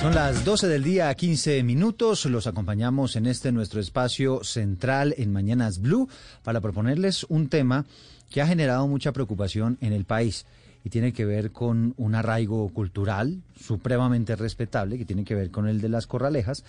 [0.00, 2.26] Son las 12 del día, 15 minutos.
[2.26, 6.08] Los acompañamos en este nuestro espacio central en Mañanas Blue
[6.42, 7.86] para proponerles un tema
[8.30, 10.44] que ha generado mucha preocupación en el país
[10.84, 15.66] y tiene que ver con un arraigo cultural supremamente respetable, que tiene que ver con
[15.66, 16.62] el de las corralejas,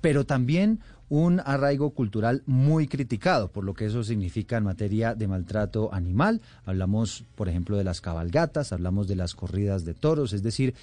[0.00, 5.26] pero también un arraigo cultural muy criticado por lo que eso significa en materia de
[5.26, 6.42] maltrato animal.
[6.66, 10.74] Hablamos, por ejemplo, de las cabalgatas, hablamos de las corridas de toros, es decir,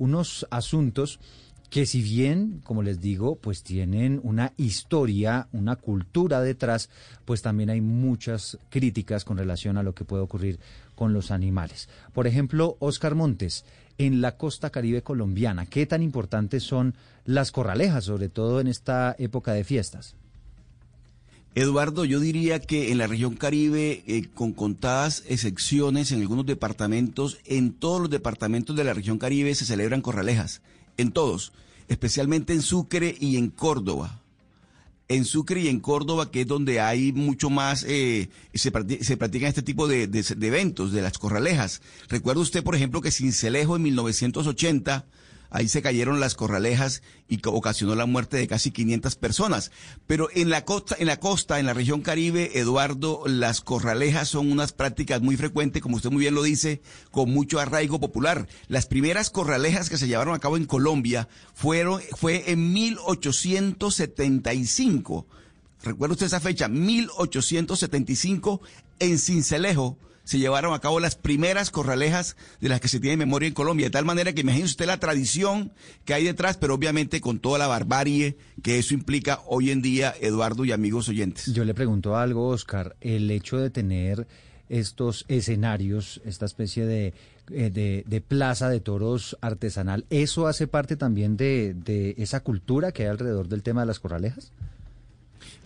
[0.00, 1.20] unos asuntos
[1.68, 6.90] que si bien, como les digo, pues tienen una historia, una cultura detrás,
[7.24, 10.58] pues también hay muchas críticas con relación a lo que puede ocurrir
[10.96, 11.88] con los animales.
[12.12, 13.64] Por ejemplo, Oscar Montes,
[13.98, 16.94] en la costa caribe colombiana, ¿qué tan importantes son
[17.24, 20.16] las corralejas, sobre todo en esta época de fiestas?
[21.56, 27.38] Eduardo, yo diría que en la región Caribe, eh, con contadas excepciones en algunos departamentos,
[27.44, 30.62] en todos los departamentos de la región Caribe se celebran corralejas,
[30.96, 31.52] en todos,
[31.88, 34.22] especialmente en Sucre y en Córdoba.
[35.08, 38.70] En Sucre y en Córdoba, que es donde hay mucho más, eh, se,
[39.02, 40.04] se, practican este tipo de,
[40.40, 41.82] eventos, de las corralejas.
[42.08, 45.04] Recuerda usted, por ejemplo, que Cincelejo en 1980
[45.50, 49.70] ahí se cayeron las corralejas y ocasionó la muerte de casi 500 personas.
[50.06, 54.50] Pero en la costa, en la costa, en la región Caribe, Eduardo, las corralejas son
[54.50, 58.48] unas prácticas muy frecuentes, como usted muy bien lo dice, con mucho arraigo popular.
[58.68, 65.26] Las primeras corralejas que se llevaron a cabo en Colombia fueron, fue en 1875.
[65.82, 66.68] ¿Recuerda usted esa fecha?
[66.68, 68.60] 1875
[68.98, 69.96] en Cincelejo
[70.30, 73.86] se llevaron a cabo las primeras corralejas de las que se tiene memoria en Colombia,
[73.86, 75.72] de tal manera que imagínese usted la tradición
[76.04, 80.14] que hay detrás, pero obviamente con toda la barbarie que eso implica hoy en día,
[80.20, 81.52] Eduardo y amigos oyentes.
[81.52, 84.28] Yo le pregunto algo, Oscar, el hecho de tener
[84.68, 87.12] estos escenarios, esta especie de,
[87.50, 92.92] eh, de, de, plaza de toros artesanal, ¿eso hace parte también de, de esa cultura
[92.92, 94.52] que hay alrededor del tema de las corralejas?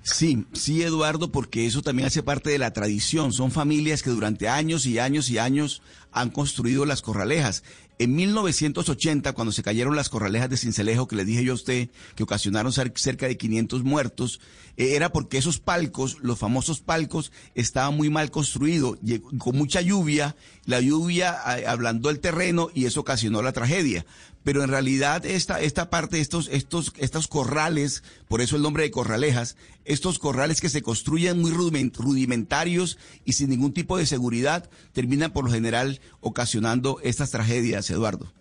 [0.06, 3.32] Sí, sí, Eduardo, porque eso también hace parte de la tradición.
[3.32, 5.80] Son familias que durante años y años y años
[6.12, 7.64] han construido las corralejas.
[7.98, 11.88] En 1980, cuando se cayeron las corralejas de Cincelejo, que le dije yo a usted,
[12.16, 14.40] que ocasionaron cerca de 500 muertos,
[14.76, 18.98] era porque esos palcos, los famosos palcos, estaban muy mal construidos,
[19.38, 21.32] con mucha lluvia, la lluvia
[21.68, 24.04] ablandó el terreno y eso ocasionó la tragedia
[24.44, 28.90] pero en realidad esta, esta parte, estos, estos, estos corrales, por eso el nombre de
[28.90, 35.32] corralejas, estos corrales que se construyen muy rudimentarios y sin ningún tipo de seguridad, terminan
[35.32, 38.32] por lo general ocasionando estas tragedias, Eduardo.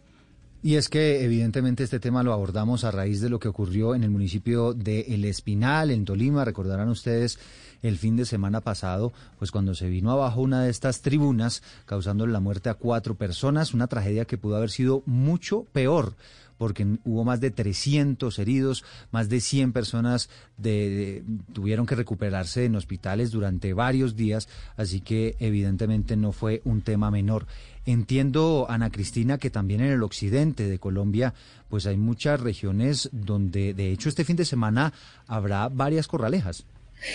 [0.65, 4.03] Y es que evidentemente este tema lo abordamos a raíz de lo que ocurrió en
[4.05, 6.45] el municipio de El Espinal, en Tolima.
[6.45, 7.37] Recordarán ustedes
[7.81, 12.25] el fin de semana pasado, pues cuando se vino abajo una de estas tribunas, causando
[12.25, 16.15] la muerte a cuatro personas, una tragedia que pudo haber sido mucho peor
[16.57, 22.75] porque hubo más de 300 heridos, más de 100 personas de, tuvieron que recuperarse en
[22.75, 24.47] hospitales durante varios días,
[24.77, 27.47] así que evidentemente no fue un tema menor.
[27.85, 31.33] Entiendo, Ana Cristina, que también en el occidente de Colombia,
[31.69, 34.93] pues hay muchas regiones donde, de hecho, este fin de semana
[35.27, 36.65] habrá varias corralejas.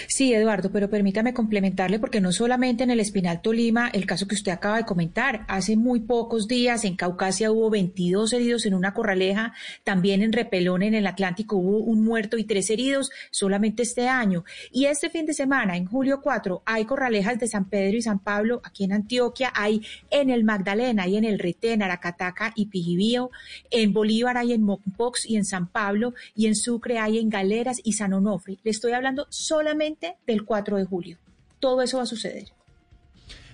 [0.07, 4.35] Sí, Eduardo, pero permítame complementarle porque no solamente en el Espinal Tolima, el caso que
[4.35, 8.93] usted acaba de comentar, hace muy pocos días en Caucasia hubo 22 heridos en una
[8.93, 9.55] corraleja,
[9.85, 14.45] también en Repelón en el Atlántico hubo un muerto y tres heridos solamente este año.
[14.73, 18.19] Y este fin de semana, en julio 4, hay corralejas de San Pedro y San
[18.19, 23.31] Pablo, aquí en Antioquia, hay en el Magdalena, hay en el Retén, Aracataca y Pijibío,
[23.71, 27.81] en Bolívar hay en Mopox y en San Pablo, y en Sucre hay en Galeras
[27.83, 28.59] y San Onofre.
[28.63, 29.78] Le estoy hablando solamente
[30.27, 31.19] del 4 de julio.
[31.61, 32.49] Todo eso va a suceder.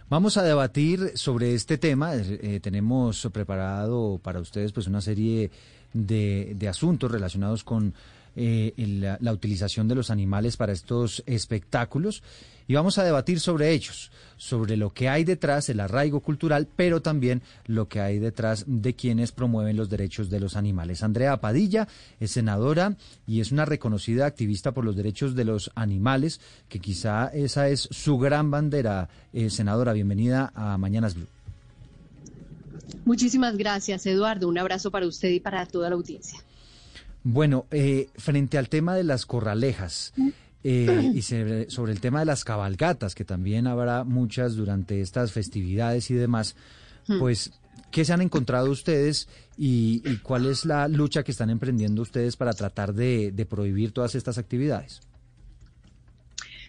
[0.08, 2.14] Vamos a debatir sobre este tema.
[2.14, 5.50] Eh, tenemos preparado para ustedes pues una serie
[5.92, 7.94] de, de asuntos relacionados con
[8.36, 12.22] eh, la, la, utilización de los animales para estos espectáculos
[12.66, 17.02] y vamos a debatir sobre ellos, sobre lo que hay detrás, el arraigo cultural, pero
[17.02, 21.02] también lo que hay detrás de quienes promueven los derechos de los animales.
[21.02, 21.88] Andrea Padilla
[22.20, 22.96] es senadora
[23.26, 27.80] y es una reconocida activista por los derechos de los animales, que quizá esa es
[27.90, 29.08] su gran bandera.
[29.32, 31.26] Eh, senadora, bienvenida a Mañanas Blue.
[33.04, 34.48] Muchísimas gracias, Eduardo.
[34.48, 36.40] Un abrazo para usted y para toda la audiencia.
[37.24, 40.12] Bueno, eh, frente al tema de las corralejas
[40.62, 45.32] eh, y sobre, sobre, el tema de las cabalgatas, que también habrá muchas durante estas
[45.32, 46.54] festividades y demás,
[47.08, 47.18] hmm.
[47.18, 47.52] pues,
[47.90, 49.26] ¿qué se han encontrado ustedes
[49.56, 53.92] y, y, cuál es la lucha que están emprendiendo ustedes para tratar de, de prohibir
[53.92, 55.00] todas estas actividades?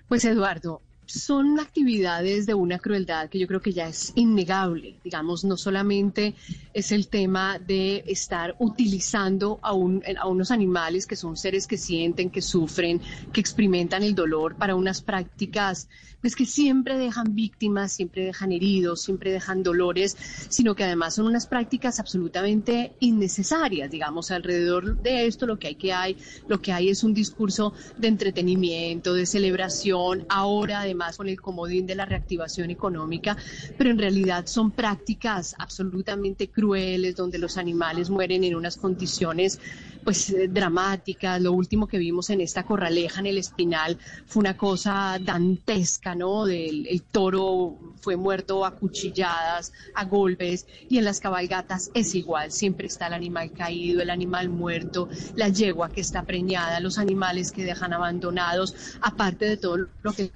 [0.07, 4.95] Pues, Eduardo, son actividades de una crueldad que yo creo que ya es innegable.
[5.03, 6.35] Digamos, no solamente
[6.73, 12.29] es el tema de estar utilizando a, a, unos animales que son seres que sienten,
[12.29, 15.87] que sufren, que experimentan el dolor para unas prácticas
[16.25, 20.17] pues que siempre dejan víctimas, siempre dejan heridos, siempre dejan dolores,
[20.49, 25.75] sino que además son unas prácticas absolutamente innecesarias, digamos, alrededor de esto lo que hay
[25.75, 26.17] que hay,
[26.47, 31.85] lo que hay es un discurso de entretenimiento, de celebración, ahora además con el comodín
[31.85, 33.37] de la reactivación económica,
[33.77, 39.59] pero en realidad son prácticas absolutamente crueles donde los animales mueren en unas condiciones
[40.05, 41.41] pues eh, dramáticas.
[41.41, 46.45] Lo último que vimos en esta corraleja en el Espinal fue una cosa dantesca, ¿no?
[46.45, 52.51] Del, el toro fue muerto a cuchilladas, a golpes, y en las cabalgatas es igual,
[52.51, 57.51] siempre está el animal caído, el animal muerto, la yegua que está preñada, los animales
[57.51, 60.31] que dejan abandonados, aparte de todo lo que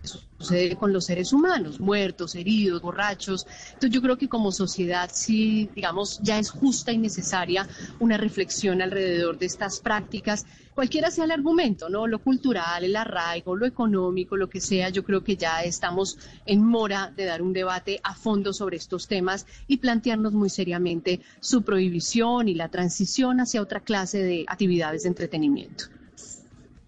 [0.77, 3.45] con los seres humanos, muertos, heridos, borrachos.
[3.73, 7.67] Entonces yo creo que como sociedad sí, digamos, ya es justa y necesaria
[7.99, 12.07] una reflexión alrededor de estas prácticas, cualquiera sea el argumento, ¿no?
[12.07, 16.63] Lo cultural, el arraigo, lo económico, lo que sea, yo creo que ya estamos en
[16.63, 21.63] mora de dar un debate a fondo sobre estos temas y plantearnos muy seriamente su
[21.63, 25.85] prohibición y la transición hacia otra clase de actividades de entretenimiento.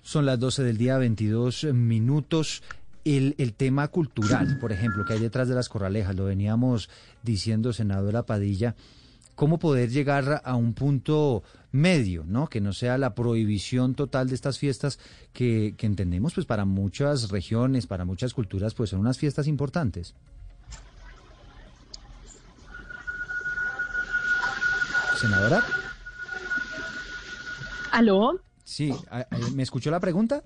[0.03, 2.63] Son las 12 del día, 22 minutos
[3.06, 6.89] el, el, tema cultural, por ejemplo, que hay detrás de las corralejas, lo veníamos
[7.24, 8.75] diciendo, senadora Padilla,
[9.36, 12.48] cómo poder llegar a un punto medio, ¿no?
[12.48, 15.00] Que no sea la prohibición total de estas fiestas
[15.33, 20.13] que, que entendemos, pues para muchas regiones, para muchas culturas, pues son unas fiestas importantes.
[25.18, 25.63] Senadora.
[27.92, 28.39] ¿Aló?
[28.63, 28.92] Sí,
[29.53, 30.44] ¿me escuchó la pregunta?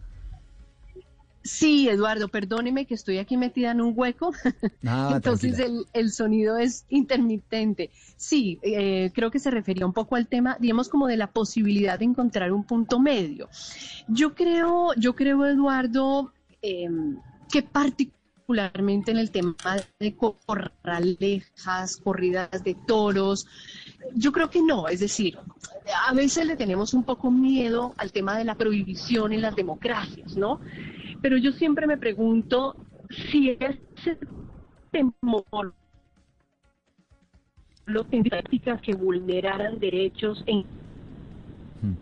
[1.45, 4.33] Sí, Eduardo, perdóneme que estoy aquí metida en un hueco,
[4.88, 5.62] ah, entonces
[5.94, 7.92] el, sonido es intermitente.
[8.18, 12.00] Sí, eh, creo que se refería un poco al tema, digamos, como de la posibilidad
[12.00, 13.47] de encontrar un punto medio.
[14.07, 16.33] Yo creo, yo creo, Eduardo,
[16.63, 17.19] em,
[17.51, 19.56] que particularmente en el tema
[20.00, 23.45] de corralejas, corridas de toros,
[24.15, 25.38] yo creo que no, es decir,
[26.07, 30.36] a veces le tenemos un poco miedo al tema de la prohibición en las democracias,
[30.36, 30.59] ¿no?
[31.21, 32.75] Pero yo siempre me pregunto
[33.31, 34.17] si ese
[34.91, 35.73] temor
[37.85, 41.95] los prácticas que vulneraran derechos en mm.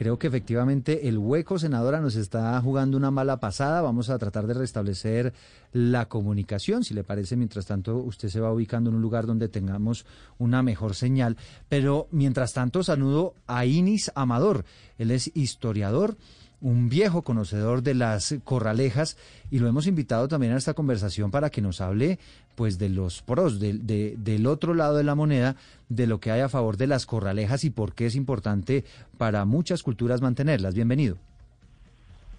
[0.00, 3.82] Creo que efectivamente el hueco, senadora, nos está jugando una mala pasada.
[3.82, 5.34] Vamos a tratar de restablecer
[5.74, 6.84] la comunicación.
[6.84, 10.06] Si le parece, mientras tanto, usted se va ubicando en un lugar donde tengamos
[10.38, 11.36] una mejor señal.
[11.68, 14.64] Pero mientras tanto, saludo a Inis Amador.
[14.96, 16.16] Él es historiador
[16.60, 19.16] un viejo conocedor de las corralejas
[19.50, 22.18] y lo hemos invitado también a esta conversación para que nos hable
[22.54, 25.56] pues de los pros, de, del otro lado de la moneda,
[25.88, 28.84] de lo que hay a favor de las corralejas y por qué es importante
[29.16, 30.74] para muchas culturas mantenerlas.
[30.74, 31.16] Bienvenido.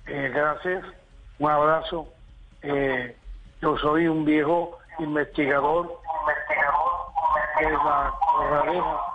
[0.05, 0.83] Eh, gracias,
[1.39, 2.07] un abrazo.
[2.61, 3.15] Eh,
[3.61, 5.99] yo soy un viejo investigador,
[7.59, 9.10] de la corraleja y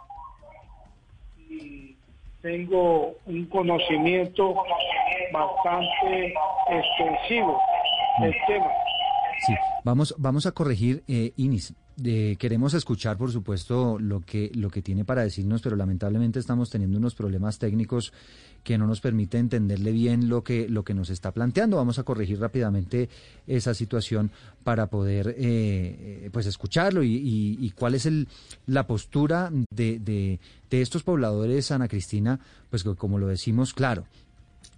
[2.43, 4.55] tengo un conocimiento
[5.33, 6.35] bastante
[6.71, 7.61] extensivo
[8.21, 8.71] del tema.
[9.47, 9.55] Sí,
[9.85, 11.75] vamos, vamos a corregir, eh, Inis.
[12.39, 16.99] Queremos escuchar, por supuesto, lo que, lo que tiene para decirnos, pero lamentablemente estamos teniendo
[16.99, 18.13] unos problemas técnicos
[18.63, 21.77] que no nos permite entenderle bien lo que, lo que nos está planteando.
[21.77, 23.09] Vamos a corregir rápidamente
[23.47, 24.31] esa situación
[24.65, 28.27] para poder eh, eh, pues escucharlo y, cuál es el,
[28.67, 34.05] la postura de, de, de estos pobladores, Ana Cristina, pues como lo decimos, claro,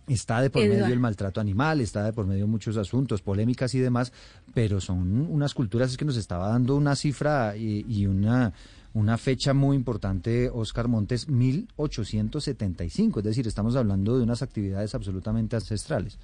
[0.08, 3.78] Está de por medio el maltrato animal, está de por medio muchos asuntos, polémicas y
[3.78, 4.12] demás,
[4.54, 8.52] pero son unas culturas que nos estaba dando una cifra y, una,
[8.94, 15.56] una fecha muy importante, Oscar Montes, 1875, es decir, estamos hablando de unas actividades absolutamente
[15.56, 16.18] ancestrales.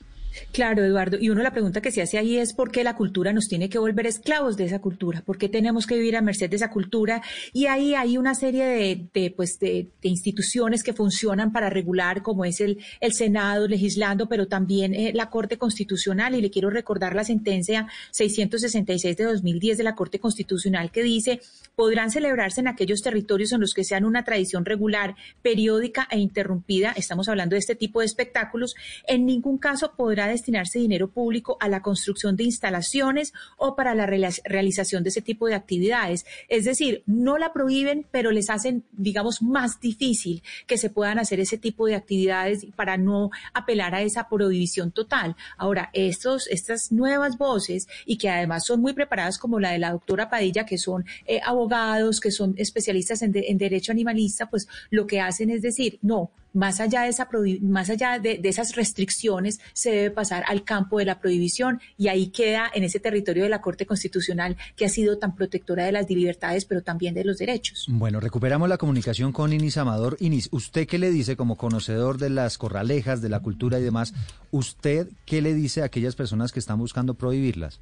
[0.52, 1.18] Claro, Eduardo.
[1.20, 3.68] Y uno la pregunta que se hace ahí es por qué la cultura nos tiene
[3.68, 6.70] que volver esclavos de esa cultura, por qué tenemos que vivir a merced de esa
[6.70, 7.22] cultura.
[7.52, 8.64] Y ahí hay una serie
[9.12, 14.46] de, pues, de, instituciones que funcionan para regular, como es el, el Senado legislando, pero
[14.46, 16.34] también eh, la Corte Constitucional.
[16.34, 21.40] Y le quiero recordar la sentencia 666 de 2010 de la Corte Constitucional que dice,
[21.76, 26.92] podrán celebrarse en aquellos territorios en los que sean una tradición regular, periódica e interrumpida,
[26.96, 28.74] estamos hablando de este tipo de espectáculos,
[29.06, 34.06] en ningún caso podrá destinarse dinero público a la construcción de instalaciones o para la
[34.06, 36.26] realización de ese tipo de actividades.
[36.48, 41.40] Es decir, no la prohíben, pero les hacen, digamos, más difícil que se puedan hacer
[41.40, 45.36] ese tipo de actividades para no apelar a esa prohibición total.
[45.56, 49.92] Ahora, estos, estas nuevas voces y que además son muy preparadas como la de la
[49.92, 55.20] doctora Padilla, que son eh, abogados, que son especialistas en derecho animalista, pues lo que
[55.20, 57.28] hacen es decir, no, más allá de, esa
[57.62, 62.28] más allá de, esas restricciones, se debe pasar al campo de la prohibición y ahí
[62.28, 66.08] queda en ese territorio de la Corte Constitucional que ha sido tan protectora de las
[66.08, 67.86] libertades, pero también de los derechos.
[67.88, 70.16] Bueno, recuperamos la comunicación con Inis Amador.
[70.20, 74.14] Inis, ¿usted qué le dice como conocedor de las corralejas, de la cultura y demás?
[74.52, 77.80] ¿Usted qué le dice a aquellas personas que están buscando prohibirlas?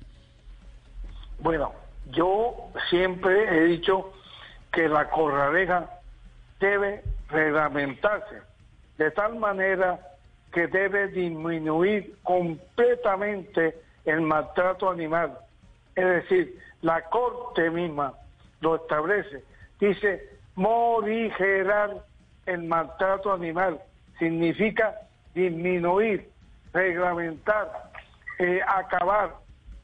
[1.41, 1.73] Bueno,
[2.11, 2.55] yo
[2.89, 4.13] siempre he dicho
[4.73, 5.91] que la corraleja
[6.59, 8.52] debe reglamentarse
[8.99, 9.99] de tal manera
[10.53, 15.39] que debe disminuir completamente el maltrato animal.
[15.95, 18.15] Es decir, la Corte misma
[18.61, 19.45] lo establece.
[19.81, 22.05] Dice, morigerar
[22.47, 23.81] el maltrato animal.
[24.19, 24.95] Significa
[25.35, 26.29] disminuir,
[26.73, 27.91] reglamentar,
[28.39, 29.35] eh, acabar,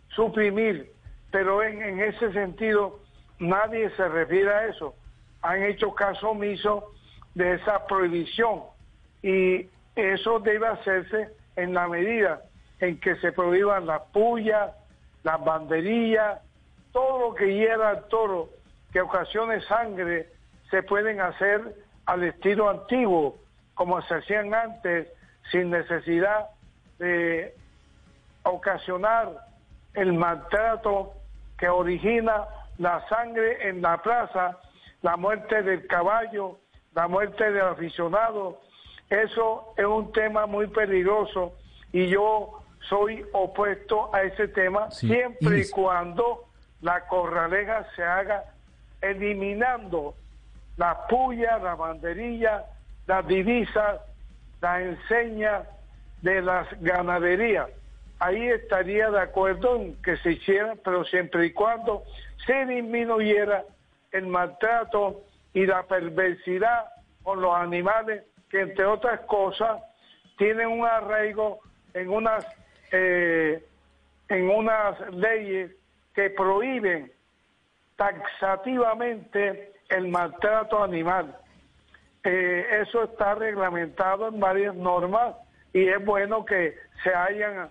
[0.08, 0.92] suprimir.
[1.30, 3.00] Pero en, en ese sentido
[3.38, 4.94] nadie se refiere a eso.
[5.42, 6.92] Han hecho caso omiso
[7.34, 8.62] de esa prohibición
[9.22, 12.42] y eso debe hacerse en la medida
[12.80, 14.70] en que se prohíban las pullas,
[15.25, 16.40] las banderillas,
[16.92, 18.48] todo lo que hiera al toro
[18.92, 20.28] que ocasione sangre
[20.70, 21.75] se pueden hacer
[22.06, 23.37] al estilo antiguo,
[23.75, 25.08] como se hacían antes,
[25.50, 26.46] sin necesidad
[26.98, 27.54] de
[28.44, 29.28] ocasionar
[29.94, 31.12] el maltrato
[31.58, 32.46] que origina
[32.78, 34.58] la sangre en la plaza,
[35.02, 36.58] la muerte del caballo,
[36.94, 38.60] la muerte del aficionado,
[39.10, 41.54] eso es un tema muy peligroso
[41.92, 46.44] y yo soy opuesto a ese tema siempre y, cuando
[46.80, 48.44] la corraleja se haga
[49.00, 50.14] eliminando
[50.76, 52.64] la puya, la banderilla,
[53.06, 54.00] las divisas,
[54.60, 55.62] la enseña
[56.22, 57.68] de las ganaderías.
[58.20, 62.04] Ahí estaría de acuerdo en que se hiciera, pero siempre y cuando
[62.46, 63.64] se disminuyera
[64.12, 65.22] el maltrato
[65.54, 66.86] y la perversidad
[67.22, 69.83] con los animales que entre otras cosas
[70.37, 71.61] tienen un arraigo
[71.95, 72.47] en unas
[72.93, 73.62] eh,
[74.28, 75.73] en unas leyes
[76.14, 77.11] que prohíben
[77.97, 81.37] taxativamente el maltrato animal.
[82.25, 85.37] Eh, eso está reglamentado en varias normas
[85.73, 87.71] y es bueno que se hayan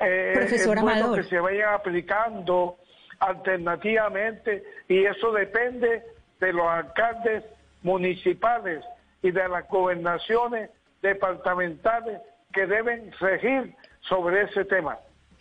[0.00, 2.78] eh, es bueno que se vayan aplicando
[3.20, 6.02] alternativamente y eso depende
[6.40, 7.44] de los alcaldes
[7.82, 8.84] municipales
[9.24, 12.20] y de las gobernaciones departamentales
[12.52, 13.74] que deben regir
[14.06, 14.98] sobre ese tema.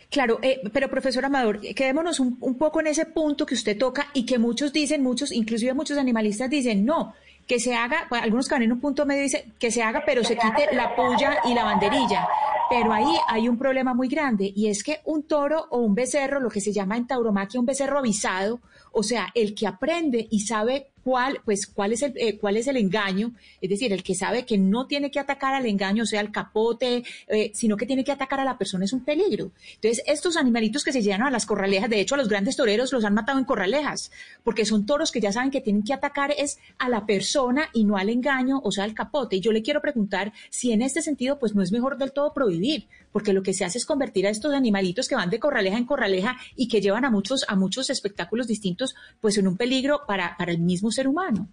[0.09, 4.07] Claro, eh, pero profesor Amador, quedémonos un, un, poco en ese punto que usted toca
[4.13, 7.13] y que muchos dicen, muchos, inclusive muchos animalistas dicen, no,
[7.45, 10.23] que se haga, algunos que van en un punto medio dicen que se haga, pero
[10.23, 12.25] se quite la puya y la banderilla.
[12.69, 16.39] Pero ahí hay un problema muy grande y es que un toro o un becerro,
[16.39, 18.61] lo que se llama en tauromaquia un becerro avisado,
[18.93, 22.67] o sea, el que aprende y sabe cuál, pues, cuál es el, eh, cuál es
[22.67, 26.05] el engaño, es decir, el que sabe que no tiene que atacar al engaño, o
[26.05, 29.51] sea, al capote, eh, sino que tiene que atacar a la persona es un peligro.
[29.75, 32.91] Entonces, estos animalitos que se llevan a las corralejas, de hecho, a los grandes toreros
[32.93, 34.11] los han matado en corralejas,
[34.43, 37.83] porque son toros que ya saben que tienen que atacar es a la persona y
[37.83, 39.37] no al engaño, o sea, al capote.
[39.37, 42.33] Y yo le quiero preguntar si en este sentido, pues, no es mejor del todo
[42.33, 45.77] prohibir, porque lo que se hace es convertir a estos animalitos que van de corraleja
[45.77, 50.01] en corraleja y que llevan a muchos, a muchos espectáculos distintos, pues, en un peligro
[50.05, 51.47] para, para el mismo ser humano.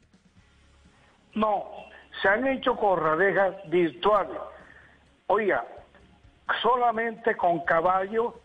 [1.35, 1.67] No,
[2.21, 4.40] se han hecho corralejas virtuales.
[5.29, 5.64] Oiga,
[6.62, 8.40] solamente con caballo,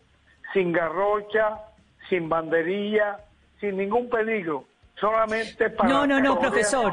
[0.52, 1.58] sin garrocha,
[2.08, 3.18] sin banderilla,
[3.58, 4.66] sin ningún peligro,
[5.00, 5.88] solamente para...
[5.88, 6.92] No, no, no, profesor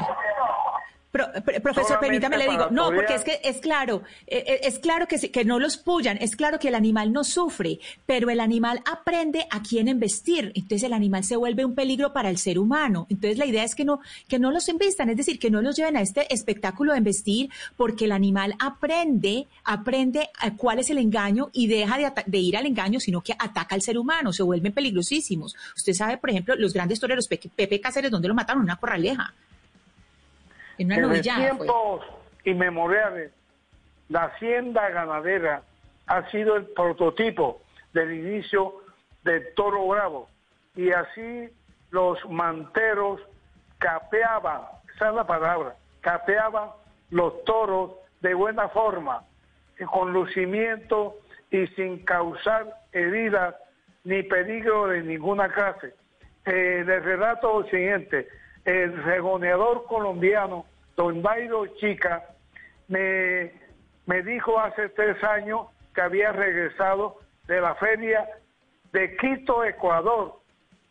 [1.14, 5.18] profesor, permítame le digo, no, porque es que es claro, eh, eh, es, claro que,
[5.30, 9.46] que no los pullan, es claro que el animal no sufre, pero el animal aprende
[9.50, 13.06] a quién embestir, entonces el animal se vuelve un peligro para el ser humano.
[13.10, 15.76] Entonces la idea es que no, que no los embistan, es decir, que no los
[15.76, 20.98] lleven a este espectáculo de embestir, porque el animal aprende, aprende a cuál es el
[20.98, 24.42] engaño y deja de, de, ir al engaño, sino que ataca al ser humano, se
[24.42, 25.54] vuelven peligrosísimos.
[25.76, 28.62] Usted sabe, por ejemplo, los grandes toreros, Pepe Cáceres, ¿dónde lo mataron?
[28.62, 29.32] Una corraleja.
[30.78, 32.04] En Desde tiempos
[32.44, 33.32] inmemoriales,
[34.08, 35.62] la hacienda ganadera
[36.06, 37.60] ha sido el prototipo
[37.92, 38.74] del inicio
[39.22, 40.28] del toro bravo.
[40.74, 41.48] Y así
[41.90, 43.20] los manteros
[43.78, 44.62] capeaban,
[44.94, 46.70] esa es la palabra, capeaban
[47.10, 49.22] los toros de buena forma,
[49.90, 51.16] con lucimiento
[51.50, 53.54] y sin causar heridas
[54.04, 55.94] ni peligro de ninguna clase.
[56.46, 58.28] Eh, les relato lo siguiente,
[58.64, 60.64] el regoneador colombiano,
[60.96, 62.24] don Bairo Chica,
[62.88, 63.52] me,
[64.06, 68.26] me dijo hace tres años que había regresado de la feria
[68.92, 70.40] de Quito, Ecuador,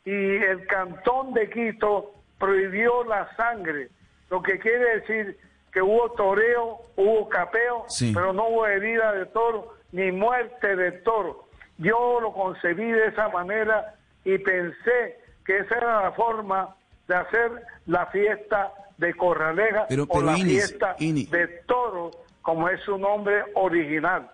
[0.06, 3.90] y el cantón de Quito prohibió la sangre,
[4.30, 5.38] lo que quiere decir
[5.72, 11.48] que hubo toreo, hubo capeo, pero no hubo herida de toro ni muerte de toro.
[11.78, 16.76] Yo lo concebí de esa manera y pensé que esa era la forma
[17.08, 17.52] de hacer
[17.86, 24.30] la fiesta de Corraleja o la fiesta de toro, como es su nombre original.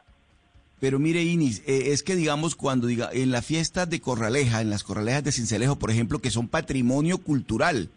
[0.80, 4.70] Pero mire, Inis, eh, es que digamos cuando diga en la fiesta de Corraleja, en
[4.70, 7.90] las Corralejas de Cincelejo, por ejemplo, que son patrimonio cultural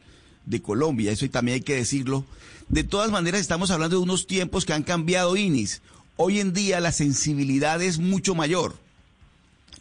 [0.47, 2.25] de Colombia, eso también hay que decirlo.
[2.69, 5.83] De todas maneras, estamos hablando de unos tiempos que han cambiado, Inis.
[6.17, 8.75] Hoy en día la sensibilidad es mucho mayor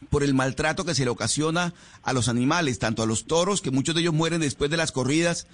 [0.10, 3.72] por el maltrato que se le ocasiona a los animales, tanto a los toros, que
[3.72, 5.48] muchos de ellos mueren después de las corridas,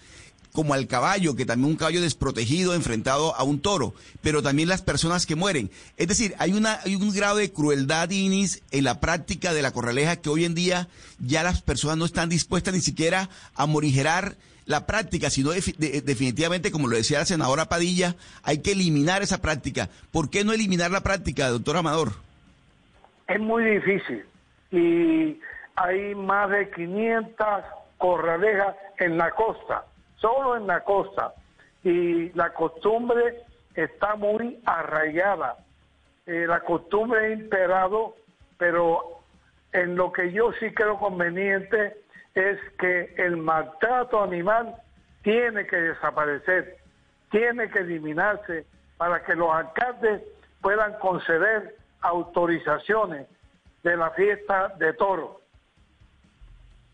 [0.54, 4.82] como al caballo, que también un caballo desprotegido enfrentado a un toro, pero también las
[4.82, 5.70] personas que mueren.
[5.98, 9.72] Es decir, hay, una, hay un grado de crueldad, Inis, en la práctica de la
[9.72, 10.88] corraleja que hoy en día
[11.20, 14.36] ya las personas no están dispuestas ni siquiera a morigerar
[14.66, 19.90] la práctica, sino definitivamente, como lo decía la senadora Padilla, hay que eliminar esa práctica.
[20.12, 22.14] ¿Por qué no eliminar la práctica, doctor Amador?
[23.28, 24.26] Es muy difícil
[24.72, 25.40] y
[25.76, 27.48] hay más de 500
[27.98, 29.86] corralejas en la costa
[30.20, 31.34] solo en la costa
[31.84, 33.44] y la costumbre
[33.76, 35.58] está muy arraigada.
[36.26, 38.16] Eh, la costumbre ha imperado,
[38.58, 39.22] pero
[39.72, 41.98] en lo que yo sí creo conveniente
[42.34, 44.76] es que el maltrato animal
[45.22, 46.78] tiene que desaparecer,
[47.32, 48.66] tiene que eliminarse
[48.98, 50.22] para que los alcaldes
[50.62, 53.28] puedan conceder autorizaciones
[53.88, 55.38] de la fiesta de toros.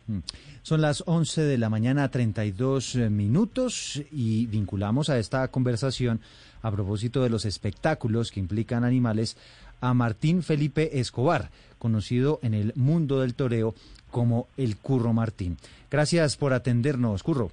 [0.07, 0.19] Mm.
[0.61, 6.21] Son las 11 de la mañana, 32 eh, minutos, y vinculamos a esta conversación
[6.61, 9.35] a propósito de los espectáculos que implican animales
[9.81, 13.75] a Martín Felipe Escobar, conocido en el mundo del toreo
[14.09, 15.57] como el Curro Martín.
[15.91, 17.51] Gracias por atendernos, Curro.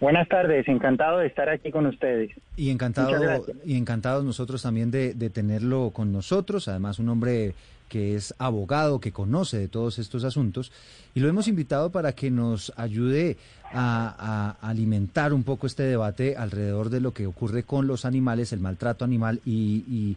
[0.00, 2.30] Buenas tardes, encantado de estar aquí con ustedes.
[2.56, 7.54] Y encantado y encantados nosotros también de, de tenerlo con nosotros, además un hombre
[7.88, 10.72] que es abogado, que conoce de todos estos asuntos,
[11.14, 13.36] y lo hemos invitado para que nos ayude
[13.72, 18.60] a, alimentar un poco este debate alrededor de lo que ocurre con los animales, el
[18.60, 20.16] maltrato animal y,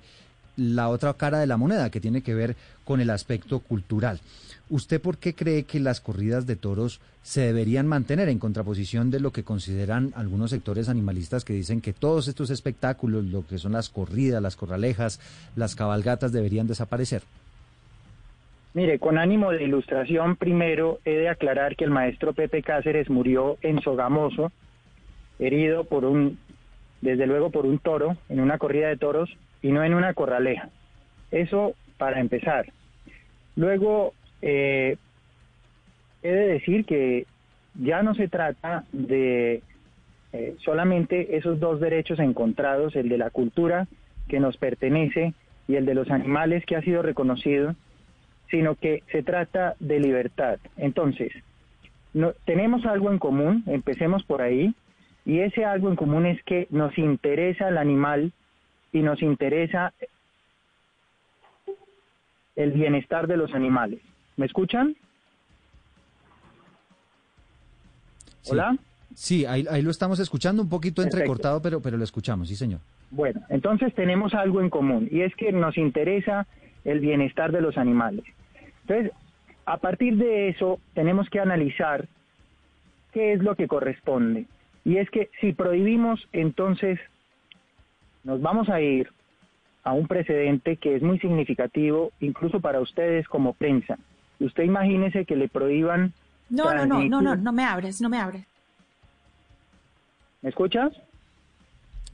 [0.57, 4.19] la otra cara de la moneda, que tiene que ver con el aspecto cultural.
[4.69, 9.19] ¿Usted por qué cree que las corridas de toros se deberían mantener en contraposición de
[9.19, 13.71] lo que consideran algunos sectores animalistas que dicen que todos estos espectáculos, lo que son
[13.71, 15.19] las corridas, las corralejas,
[15.55, 17.23] las cabalgatas, deberían desaparecer?
[18.75, 23.57] Mire, con ánimo de ilustración, primero he de aclarar que el maestro Pepe Cáceres murió
[23.63, 24.51] en Sogamoso,
[25.39, 26.37] herido por un,
[27.01, 30.69] desde luego por un toro, en una corrida de toros, y no en una corraleja.
[31.31, 32.71] Eso para empezar.
[33.55, 34.97] Luego, eh,
[36.21, 37.25] he de decir que
[37.75, 39.61] ya no se trata de
[40.33, 43.87] eh, solamente esos dos derechos encontrados, el de la cultura
[44.27, 45.33] que nos pertenece
[45.67, 47.75] y el de los animales que ha sido reconocido,
[48.49, 50.59] sino que se trata de libertad.
[50.77, 51.31] Entonces,
[52.45, 54.73] tenemos algo en común, empecemos por ahí,
[55.25, 58.31] y ese algo en común es que nos interesa el animal
[58.91, 59.93] y nos interesa
[62.55, 64.01] el bienestar de los animales.
[64.39, 64.95] ¿Me escuchan?
[68.49, 68.77] ¿Hola?
[69.13, 72.79] Sí, ahí, ahí, lo estamos escuchando, un poquito entrecortado, pero, pero lo escuchamos, sí, señor.
[73.11, 76.47] Bueno, entonces tenemos algo en común, y es que nos interesa
[76.85, 78.23] el bienestar de los animales.
[78.87, 79.11] Entonces,
[79.65, 82.07] a partir de eso, tenemos que analizar
[83.11, 84.45] qué es lo que corresponde.
[84.85, 86.97] Y es que si prohibimos, entonces
[88.23, 89.09] nos vamos a ir
[89.83, 93.97] a un precedente que es muy significativo, incluso para ustedes como prensa.
[94.39, 96.13] Usted imagínese que le prohíban...
[96.49, 98.45] No, no, no, no, no, no me abres, no me abres.
[100.41, 100.93] ¿Me escuchas?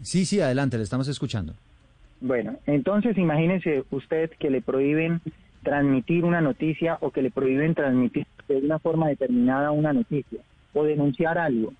[0.02, 1.54] Sí, sí, adelante, le estamos escuchando.
[2.22, 5.22] Bueno, entonces imagínese usted que le prohíben
[5.64, 10.40] transmitir una noticia o que le prohíben transmitir de una forma determinada una noticia
[10.74, 11.74] o denunciar algo.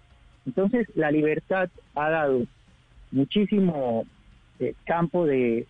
[0.46, 2.44] Entonces, la libertad ha dado
[3.12, 4.06] muchísimo
[4.60, 5.68] eh, campo de,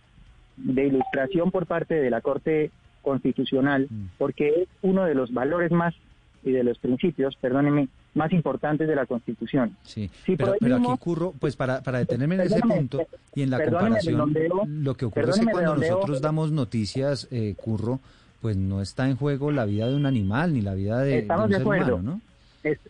[0.56, 2.70] de, ilustración por parte de la Corte
[3.06, 4.06] Constitucional, mm.
[4.18, 5.94] porque es uno de los valores más
[6.42, 9.76] y de los principios, perdónenme, más importantes de la Constitución.
[9.84, 14.34] Sí, pero, aquí ocurro, pues para, para detenerme en ese punto y en la comparación,
[14.82, 18.00] lo que ocurre es que cuando nosotros damos noticias, eh, Curro,
[18.40, 21.48] pues no está en juego la vida de un animal ni la vida de, Estamos
[21.48, 22.02] de, acuerdo.
[22.02, 22.20] ¿no?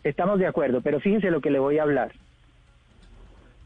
[0.03, 2.11] estamos de acuerdo, pero fíjense lo que le voy a hablar.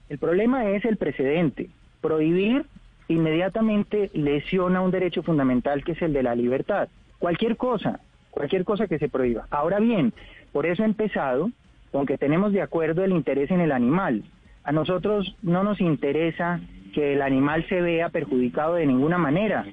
[0.09, 1.69] El problema es el precedente.
[2.01, 2.65] Prohibir
[3.11, 6.89] inmediatamente lesiona un derecho fundamental que es el de la libertad.
[7.19, 9.47] Cualquier cosa, cualquier cosa que se prohíba.
[9.49, 10.13] Ahora bien,
[10.51, 11.51] por eso he empezado
[11.91, 14.23] con que tenemos de acuerdo el interés en el animal.
[14.63, 16.61] A nosotros no nos interesa
[16.93, 19.65] que el animal se vea perjudicado de ninguna manera.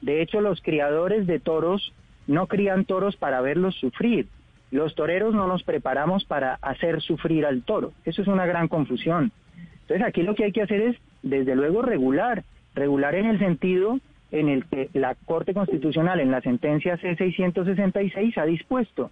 [0.00, 1.92] De hecho, los criadores de toros
[2.26, 4.26] no crían toros para verlos sufrir.
[4.70, 7.92] Los toreros no nos preparamos para hacer sufrir al toro.
[8.04, 9.30] Eso es una gran confusión.
[9.82, 12.42] Entonces aquí lo que hay que hacer es, desde luego, regular.
[12.74, 13.98] Regular en el sentido
[14.30, 19.10] en el que la Corte Constitucional en la sentencia C666 ha dispuesto,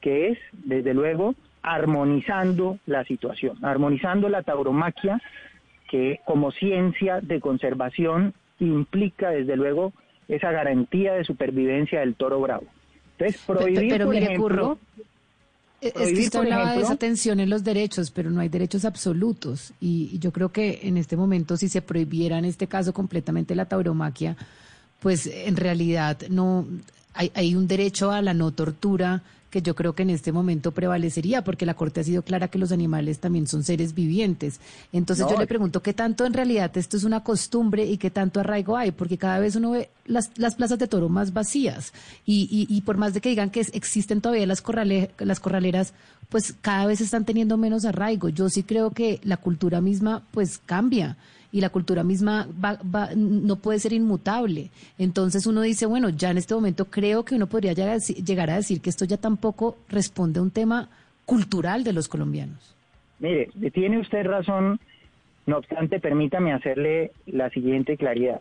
[0.00, 5.20] que es, desde luego, armonizando la situación, armonizando la tauromaquia,
[5.90, 9.92] que como ciencia de conservación implica, desde luego,
[10.28, 12.66] esa garantía de supervivencia del toro bravo.
[13.18, 14.78] Entonces, prohibir, pero, mire, Curro,
[15.80, 19.72] es que usted hablaba de esa tensión en los derechos, pero no hay derechos absolutos.
[19.80, 23.66] Y, yo creo que en este momento, si se prohibiera en este caso completamente la
[23.66, 24.36] tauromaquia,
[25.00, 26.66] pues en realidad no
[27.14, 30.72] hay, hay un derecho a la no tortura que yo creo que en este momento
[30.72, 34.60] prevalecería, porque la Corte ha sido clara que los animales también son seres vivientes.
[34.92, 38.40] Entonces yo le pregunto, ¿qué tanto en realidad esto es una costumbre y qué tanto
[38.40, 38.92] arraigo hay?
[38.92, 41.92] Porque cada vez uno ve las, las plazas de toro más vacías
[42.24, 45.92] y, y, y por más de que digan que existen todavía las, corrale, las corraleras,
[46.28, 48.28] pues cada vez están teniendo menos arraigo.
[48.28, 51.16] Yo sí creo que la cultura misma pues cambia
[51.52, 52.48] y la cultura misma
[53.16, 54.70] no puede ser inmutable.
[54.98, 58.80] Entonces uno dice, bueno, ya en este momento creo que uno podría llegar a, decir,
[58.80, 60.88] que esto ya tampoco responde a un tema
[61.24, 62.76] cultural de los colombianos.
[63.18, 64.80] Mire, tiene usted razón,
[65.46, 68.40] no obstante, permítame hacerle la siguiente claridad.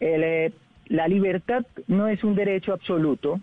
[0.00, 0.52] Eh,
[0.86, 3.40] la libertad no es un derecho absoluto,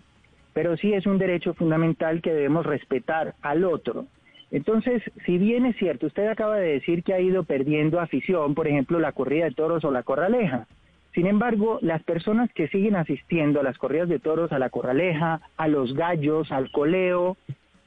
[0.52, 4.06] pero sí es un derecho fundamental que debemos respetar al otro.
[4.50, 8.66] Entonces, si bien es cierto, usted acaba de decir que ha ido perdiendo afición, por
[8.66, 10.66] ejemplo, la corrida de toros o la corraleja.
[11.14, 15.40] Sin embargo, las personas que siguen asistiendo a las corridas de toros, a la corraleja,
[15.56, 17.36] a los gallos, al coleo,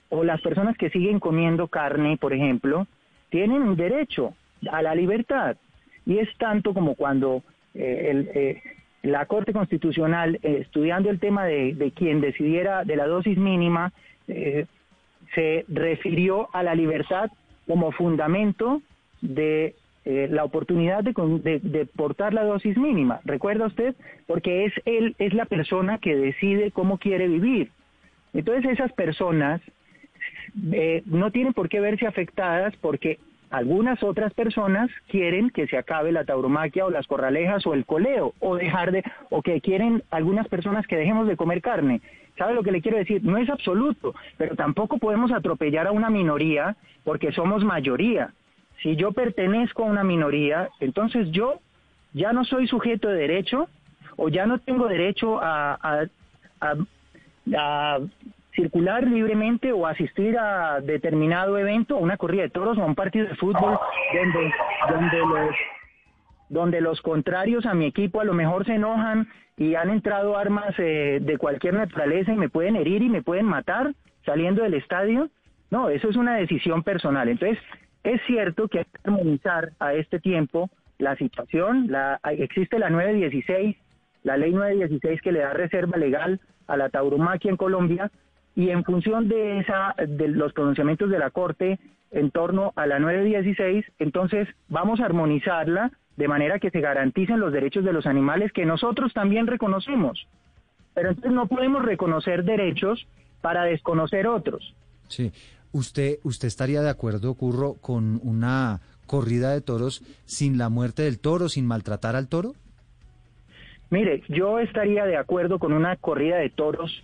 [0.10, 2.86] o las personas que siguen comiendo carne, por ejemplo,
[3.30, 4.34] tienen un derecho
[4.72, 5.58] a la libertad.
[6.06, 8.62] Y es tanto como cuando eh, eh,
[9.02, 13.92] la Corte Constitucional, eh, estudiando el tema de, de, quien decidiera de la dosis mínima,
[15.36, 17.30] se refirió a la libertad
[17.68, 18.82] como fundamento
[19.22, 23.22] de eh, la oportunidad de, portar la dosis mínima.
[23.24, 23.96] ¿Recuerda usted?
[24.28, 27.72] Porque es él, es la persona que decide cómo quiere vivir.
[28.34, 29.62] Entonces esas personas
[30.74, 33.20] eh, no tienen por qué verse afectadas porque
[33.50, 38.34] algunas otras personas quieren que se acabe la tauromaquia o las corralejas o el coleo
[38.40, 42.02] o dejar de o que quieren algunas personas que dejemos de comer carne.
[42.38, 43.24] ¿Sabe lo que le quiero decir?
[43.24, 48.34] No es absoluto, pero tampoco podemos atropellar a una minoría porque somos mayoría.
[48.82, 51.60] Si yo pertenezco a una minoría, entonces yo
[52.14, 53.68] ya no soy sujeto de derecho
[54.18, 56.08] o ya no tengo derecho a,
[56.62, 56.76] a,
[57.56, 58.00] a
[58.56, 62.96] circular libremente o asistir a determinado evento, a una corrida de toros o a un
[62.96, 63.78] partido de fútbol
[64.14, 64.54] donde,
[64.90, 65.56] donde los
[66.50, 69.28] donde los contrarios a mi equipo a lo mejor se enojan
[69.58, 73.46] y han entrado armas eh, de cualquier naturaleza y me pueden herir y me pueden
[73.46, 73.94] matar
[74.26, 75.30] saliendo del estadio.
[75.70, 77.30] No, eso es una decisión personal.
[77.30, 77.60] Entonces,
[78.04, 81.88] es cierto que hay que armonizar a este tiempo la situación.
[81.90, 83.76] La, existe la 916,
[84.24, 88.12] la ley 916 que le da reserva legal a la tauromaquia en Colombia,
[88.56, 91.80] y en función de esa de los pronunciamientos de la Corte
[92.14, 97.52] en torno a la 916, entonces vamos a armonizarla de manera que se garanticen los
[97.52, 100.28] derechos de los animales que nosotros también reconocemos.
[100.94, 103.08] Pero entonces no podemos reconocer derechos
[103.42, 104.76] para desconocer otros.
[105.08, 105.32] Sí.
[105.72, 111.20] ¿Usted, usted estaría de acuerdo, Curro, con una corrida de toros sin la muerte del
[111.20, 112.54] toro, sin maltratar al toro?
[113.90, 117.04] Mire, yo estaría de acuerdo con una corrida de toros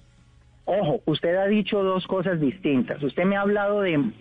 [0.72, 3.02] Ojo, usted ha dicho dos cosas distintas.
[3.02, 4.12] Usted me ha hablado de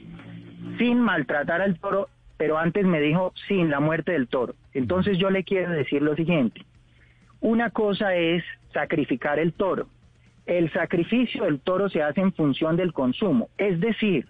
[0.78, 4.54] sin maltratar al toro, pero antes me dijo sin la muerte del toro.
[4.72, 6.64] Entonces yo le quiero decir lo siguiente.
[7.40, 9.88] Una cosa es sacrificar el toro.
[10.46, 13.48] El sacrificio del toro se hace en función del consumo.
[13.58, 14.26] Es decir,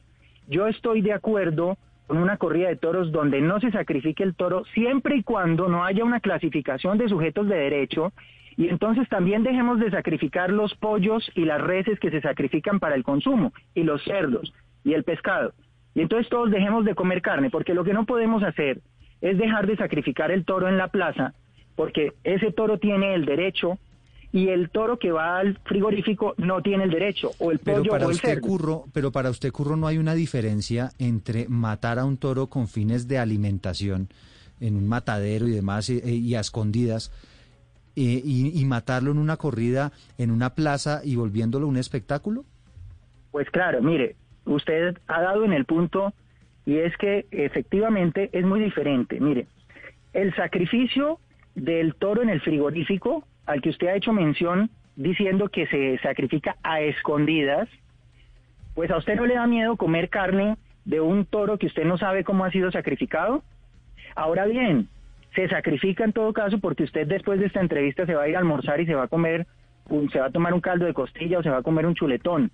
[0.49, 4.65] yo estoy de acuerdo con una corrida de toros donde no se sacrifique el toro
[4.73, 8.13] siempre y cuando no haya una clasificación de sujetos de derecho
[8.57, 12.97] y entonces también dejemos de sacrificar los pollos y las reses que se sacrifican para
[12.97, 14.53] el consumo y los cerdos.
[14.85, 15.53] y el pescado.
[15.99, 18.81] Y entonces todos dejemos de comer carne, porque lo que no podemos hacer
[19.21, 21.35] es dejar de sacrificar el toro en la plaza,
[21.75, 23.81] porque ese toro tiene el derecho
[24.31, 27.91] y el toro que va al frigorífico no tiene el derecho, o el pollo pero
[27.91, 31.99] para o el usted, Curro, pero para usted, Curro, no hay una diferencia entre matar
[31.99, 34.09] a un toro con fines de alimentación
[34.61, 37.11] en un matadero y demás, eh, y, a escondidas,
[37.97, 42.45] eh, y, y matarlo en una corrida, en una plaza y volviéndolo un espectáculo?
[43.33, 44.15] Pues claro, mire,
[44.53, 46.13] usted ha dado en el punto
[46.67, 49.21] y es que efectivamente es muy diferente.
[49.21, 49.47] Mire,
[50.13, 51.19] el sacrificio
[51.55, 56.57] del toro en el frigorífico, al que usted ha hecho mención diciendo que se sacrifica
[56.63, 57.69] a escondidas,
[58.75, 61.99] pues a usted no le da miedo comer carne de un toro que usted no
[61.99, 63.43] sabe cómo ha sido sacrificado.
[64.15, 64.89] Ahora bien,
[65.35, 68.37] se sacrifica en todo caso porque usted después de esta entrevista se va a ir
[68.37, 69.47] a almorzar y se va a comer,
[70.13, 72.51] se va a tomar un caldo de costilla o se va a comer un chuletón.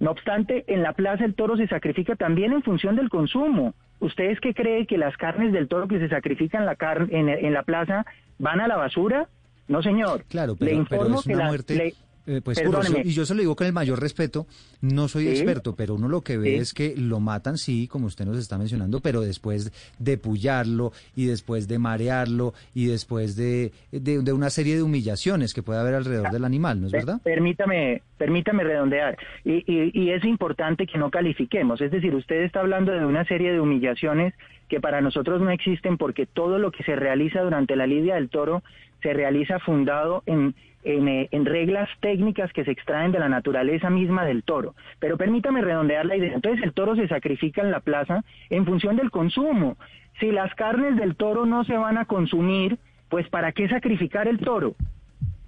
[0.00, 3.74] No obstante, en la plaza el toro se sacrifica también en función del consumo.
[4.00, 7.62] ¿Ustedes qué creen que las carnes del toro que se sacrifican en la, en, la
[7.62, 8.06] plaza
[8.38, 9.28] van a la basura?
[9.68, 10.24] No, señor.
[10.28, 11.94] Claro, pero, es una muerte...
[12.26, 12.62] Eh, pues,
[13.04, 14.46] y yo se lo digo con el mayor respeto,
[14.80, 18.24] no soy experto, pero uno lo que ve es que lo matan, sí, como usted
[18.24, 24.32] nos está mencionando, pero después de pullarlo y después de marearlo y después de, de,
[24.32, 27.20] una serie de humillaciones que puede haber alrededor del animal, ¿no es verdad?
[27.22, 29.16] Permítame, permítame redondear.
[29.44, 33.52] Y, y es importante que no califiquemos, es decir, usted está hablando de una serie
[33.52, 34.34] de humillaciones
[34.70, 38.30] que para nosotros no existen porque todo lo que se realiza durante la lidia del
[38.30, 38.62] toro
[39.02, 44.24] se realiza fundado en eh, en, reglas técnicas que se extraen de la naturaleza misma
[44.24, 44.74] del toro.
[44.98, 46.32] Pero permítame redondear la idea.
[46.32, 49.76] Entonces el toro se sacrifica en la plaza en función del consumo.
[50.20, 52.78] Si las carnes del toro no se van a consumir,
[53.10, 54.74] pues ¿para qué sacrificar el toro?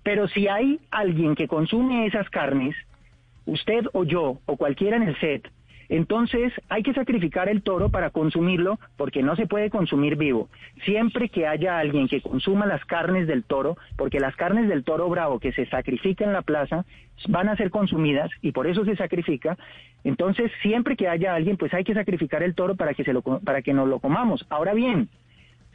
[0.02, 2.76] Pero si hay alguien que consume esas carnes,
[3.46, 5.50] usted o yo o cualquiera en el set,
[5.92, 10.48] entonces hay que sacrificar el toro para consumirlo porque no se puede consumir vivo.
[10.86, 15.10] Siempre que haya alguien que consuma las carnes del toro, porque las carnes del toro
[15.10, 16.86] bravo que se sacrifica en la plaza
[17.28, 19.58] van a ser consumidas y por eso se sacrifica,
[20.02, 23.20] entonces siempre que haya alguien pues hay que sacrificar el toro para que, se lo,
[23.20, 24.46] para que nos lo comamos.
[24.48, 25.10] Ahora bien,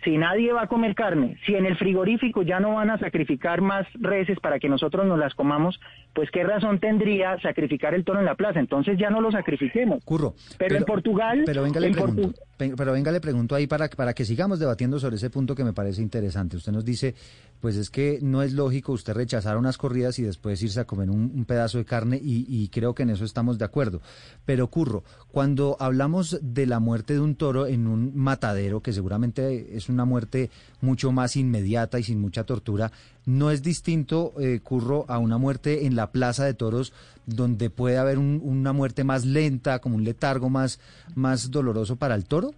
[0.03, 3.61] si nadie va a comer carne, si en el frigorífico ya no van a sacrificar
[3.61, 5.79] más reses para que nosotros nos las comamos,
[6.13, 8.59] pues qué razón tendría sacrificar el toro en la plaza.
[8.59, 10.03] Entonces ya no lo sacrifiquemos.
[10.05, 10.33] Curro.
[10.57, 11.43] Pero, en Portugal...
[11.45, 15.17] Pero venga, le pregunto, pero venga, le pregunto ahí para, para que sigamos debatiendo sobre
[15.17, 16.57] ese punto que me parece interesante.
[16.57, 17.13] Usted nos dice,
[17.61, 21.09] pues es que no es lógico usted rechazar unas corridas y después irse a comer
[21.09, 24.01] un, pedazo de carne y, y, creo que en eso estamos de acuerdo.
[24.45, 29.77] Pero Curro, cuando hablamos de la muerte de un toro en un matadero, que seguramente
[29.77, 30.49] es una muerte
[30.81, 32.91] mucho más inmediata y sin mucha tortura,
[33.27, 36.93] no es distinto, eh, Curro, a una muerte en la plaza de toros
[37.25, 40.79] donde puede haber una muerte más lenta, como un letargo más,
[41.13, 42.51] más doloroso para el toro?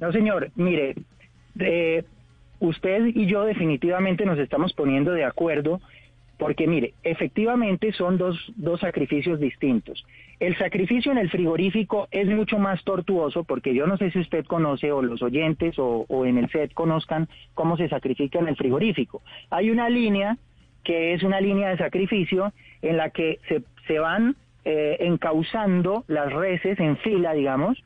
[0.00, 0.96] No, señor, mire,
[1.58, 2.02] eh,
[2.60, 5.82] usted y yo definitivamente nos estamos poniendo de acuerdo
[6.42, 10.04] porque mire, efectivamente son dos, dos sacrificios distintos.
[10.40, 14.44] El sacrificio en el frigorífico es mucho más tortuoso porque yo no sé si usted
[14.46, 19.22] conoce o los oyentes o, en el set conozcan cómo se sacrifica en el frigorífico.
[19.50, 20.36] Hay una línea
[20.82, 22.52] que es una línea de sacrificio
[22.82, 27.80] en la que se, se van eh, encauzando las reses en fila, digamos,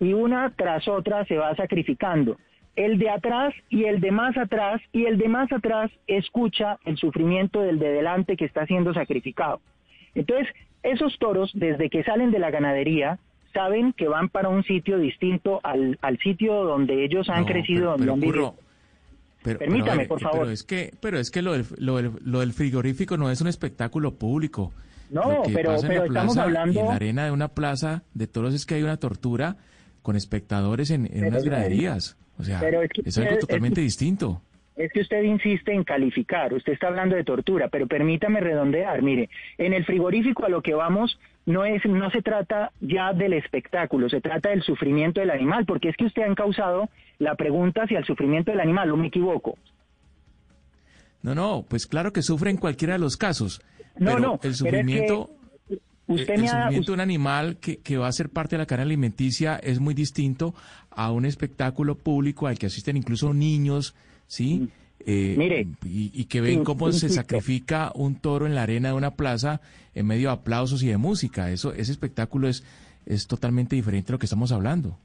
[0.00, 2.36] y una tras otra se va sacrificando
[2.76, 6.96] el de atrás y el de más atrás y el de más atrás escucha el
[6.96, 9.60] sufrimiento del de delante que está siendo sacrificado.
[10.14, 10.48] Entonces,
[10.82, 13.18] esos toros, desde que salen de la ganadería,
[13.52, 20.06] saben que van para un sitio distinto al, sitio donde ellos han crecido, pero, Permítame,
[20.06, 20.40] por favor.
[20.40, 24.14] Pero es que, pero es que lo del, lo, del, frigorífico no es un espectáculo
[24.14, 24.72] público.
[25.10, 26.80] No, pero, pero estamos hablando...
[26.80, 29.56] En la arena de una plaza de toros es que hay una tortura
[30.02, 32.16] con espectadores en, unas graderías.
[32.38, 32.60] O sea,
[33.04, 34.42] es, algo totalmente distinto.
[34.74, 39.28] Es que usted insiste en calificar, usted está hablando de tortura, pero permítame redondear, mire,
[39.58, 44.08] en el frigorífico a lo que vamos no es no se trata ya del espectáculo,
[44.08, 47.98] se trata del sufrimiento del animal, porque es que usted ha causado la pregunta hacia
[47.98, 49.58] el sufrimiento del animal, ¿o me equivoco?
[51.22, 53.60] No, no, pues claro que sufre en cualquiera de los casos.
[53.98, 55.30] No, no, el sufrimiento
[56.14, 58.84] Usted el, sufrimiento de un animal que, que, va a ser parte de la cadena
[58.84, 60.54] alimenticia es muy distinto
[60.90, 63.94] a un espectáculo público al que asisten incluso niños,
[64.26, 64.60] ¿sí?
[64.60, 64.68] Mm.
[65.04, 69.12] Eh, Mire, y, que ven cómo se sacrifica un toro en la arena de una
[69.12, 69.60] plaza
[69.94, 71.50] en medio de aplausos y de música.
[71.50, 72.64] Eso, ese espectáculo es,
[73.06, 74.96] es totalmente diferente a lo que estamos hablando.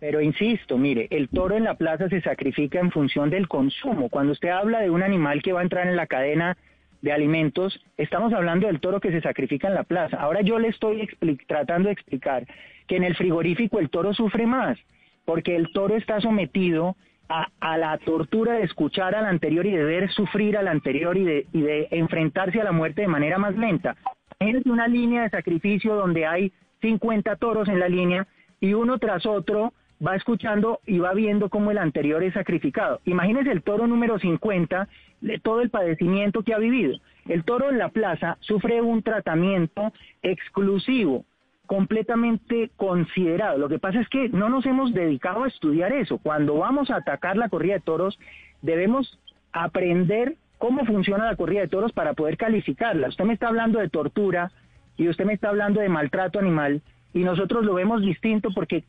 [0.00, 4.08] Pero insisto, mire, el toro en la plaza se sacrifica en función del consumo.
[4.08, 6.56] Cuando usted habla de un animal que va a entrar en la cadena
[7.04, 10.16] de alimentos, estamos hablando del toro que se sacrifica en la plaza.
[10.16, 11.06] Ahora yo le estoy
[11.46, 12.46] tratando de explicar
[12.88, 14.78] que en el frigorífico el toro sufre más,
[15.26, 16.96] porque el toro está sometido
[17.28, 21.46] a, la tortura de escuchar al anterior y de ver sufrir al anterior y de,
[21.52, 23.96] y de enfrentarse a la muerte de manera más lenta.
[24.40, 28.26] Imagínense una línea de sacrificio donde hay 50 toros en la línea
[28.60, 33.00] y uno tras otro va escuchando y va viendo cómo el anterior es sacrificado.
[33.04, 34.88] Imagínese el toro número 50,
[35.20, 36.98] de todo el padecimiento que ha vivido.
[37.26, 41.24] El toro en la plaza sufre un tratamiento exclusivo,
[41.66, 43.58] completamente considerado.
[43.58, 46.18] Lo que pasa es que no nos hemos dedicado a estudiar eso.
[46.18, 48.18] Cuando vamos a atacar la corrida de toros,
[48.60, 49.18] debemos
[49.52, 53.08] aprender cómo funciona la corrida de toros para poder calificarla.
[53.08, 54.50] Usted me está hablando de tortura
[54.96, 56.82] y usted me está hablando de maltrato animal
[57.14, 58.84] y nosotros lo vemos distinto porque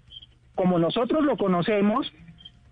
[0.55, 2.11] como nosotros lo conocemos,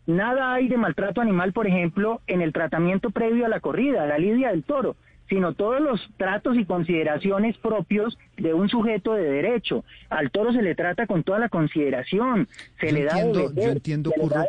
[0.06, 4.08] nada hay de maltrato animal, por ejemplo, en el tratamiento previo a la corrida, a
[4.08, 4.96] la lidia del toro,
[5.30, 9.84] sino todos los tratos y consideraciones propios de un sujeto de derecho.
[10.10, 12.48] Al toro se le trata con toda la consideración,
[12.80, 14.46] se le da yo entiendo, curro,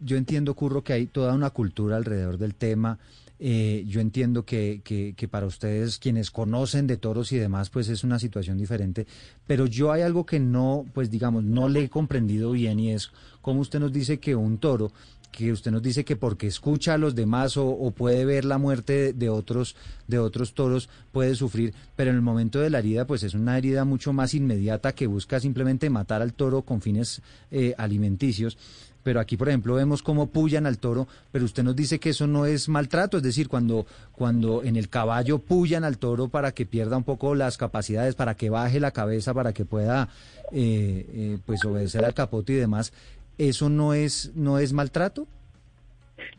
[0.00, 2.98] yo entiendo, Curro, que hay toda una cultura alrededor del tema
[3.42, 8.04] eh, yo entiendo que, que, para ustedes, quienes conocen de toros y demás, pues es
[8.04, 9.06] una situación diferente,
[9.46, 13.10] pero yo hay algo que no, pues digamos, no le he comprendido bien y es
[13.40, 14.92] como usted nos dice que un toro,
[15.32, 19.14] que usted nos dice que porque escucha a los demás o, puede ver la muerte
[19.14, 19.74] de otros,
[20.06, 23.56] de otros toros, puede sufrir, pero en el momento de la herida, pues es una
[23.56, 28.58] herida mucho más inmediata que busca simplemente matar al toro con fines eh, alimenticios
[29.02, 32.26] pero aquí, por ejemplo, vemos cómo pullan al toro, pero usted nos dice que eso
[32.26, 36.66] no es maltrato, es decir, cuando, cuando en el caballo pullan al toro para que
[36.66, 40.08] pierda un poco las capacidades, para que baje la cabeza, para que pueda
[40.52, 42.92] eh, eh, pues obedecer al capote y demás,
[43.38, 45.26] ¿eso no es, no es maltrato?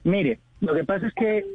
[0.04, 1.46] Mire, lo que pasa es que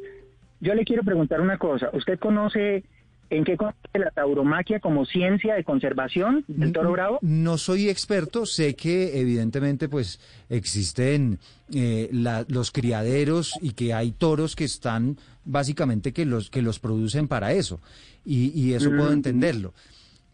[0.59, 1.89] yo le quiero preguntar una cosa.
[1.93, 2.83] ¿Usted conoce
[3.29, 7.19] ¿En qué consiste la tauromaquia como ciencia de conservación del toro bravo?
[7.21, 11.39] No soy experto, sé que evidentemente pues existen
[11.73, 17.27] eh, los criaderos y que hay toros que están básicamente que los que los producen
[17.27, 17.81] para eso
[18.23, 19.13] y, eso puedo mm.
[19.13, 19.73] entenderlo.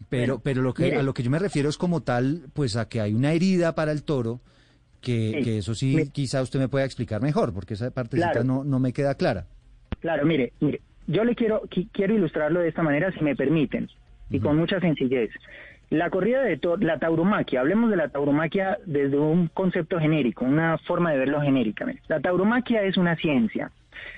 [0.08, 2.88] Pero, pero lo que, a lo que yo me refiero es como tal, pues a
[2.88, 4.40] que hay una herida para el toro,
[5.00, 8.92] que, eso sí, quizá usted me pueda explicar mejor, porque esa partecita no, no me
[8.92, 9.46] queda clara.
[10.00, 11.62] Claro, mire, mire, yo le quiero,
[11.92, 13.88] quiero ilustrarlo de esta manera, si me permiten,
[14.30, 15.30] y con mucha sencillez.
[15.90, 21.12] La corrida de la tauromaquia, hablemos de la tauromaquia desde un concepto genérico, una forma
[21.12, 22.02] de verlo genéricamente.
[22.08, 23.70] La tauromaquia es una ciencia,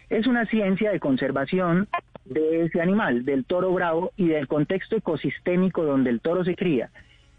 [0.09, 1.89] es una ciencia de conservación
[2.25, 6.91] de ese animal, del toro bravo y del contexto ecosistémico donde el toro se cría.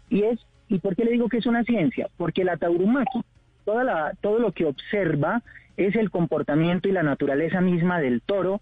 [0.08, 2.08] Y es ¿Y por qué le digo que es una ciencia?
[2.16, 3.22] Porque la tauromaquia,
[3.64, 5.42] toda la, todo lo que observa
[5.76, 8.60] es el comportamiento y la naturaleza misma del toro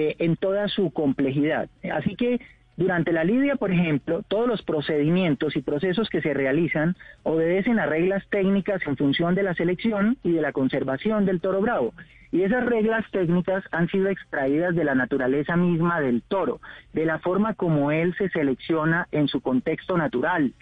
[0.00, 1.68] eh, en toda su complejidad.
[1.92, 2.40] Así que
[2.76, 7.86] durante la lidia, por ejemplo, todos los procedimientos y procesos que se realizan obedecen a
[7.86, 11.94] reglas técnicas en función de la selección y de la conservación del toro bravo.
[12.30, 16.60] Y esas reglas técnicas han sido extraídas de la naturaleza misma del toro,
[16.92, 20.52] de la forma como él se selecciona en su contexto natural.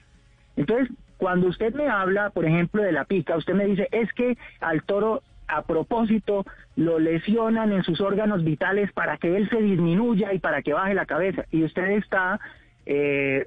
[0.57, 4.39] Entonces, cuando usted me habla, por ejemplo, de la pica, usted me dice, es que
[4.61, 6.45] al toro a propósito
[6.77, 10.95] lo lesionan en sus órganos vitales para que él se disminuya y para que baje
[10.95, 11.45] la cabeza.
[11.51, 12.41] Y usted está
[12.85, 13.47] eh,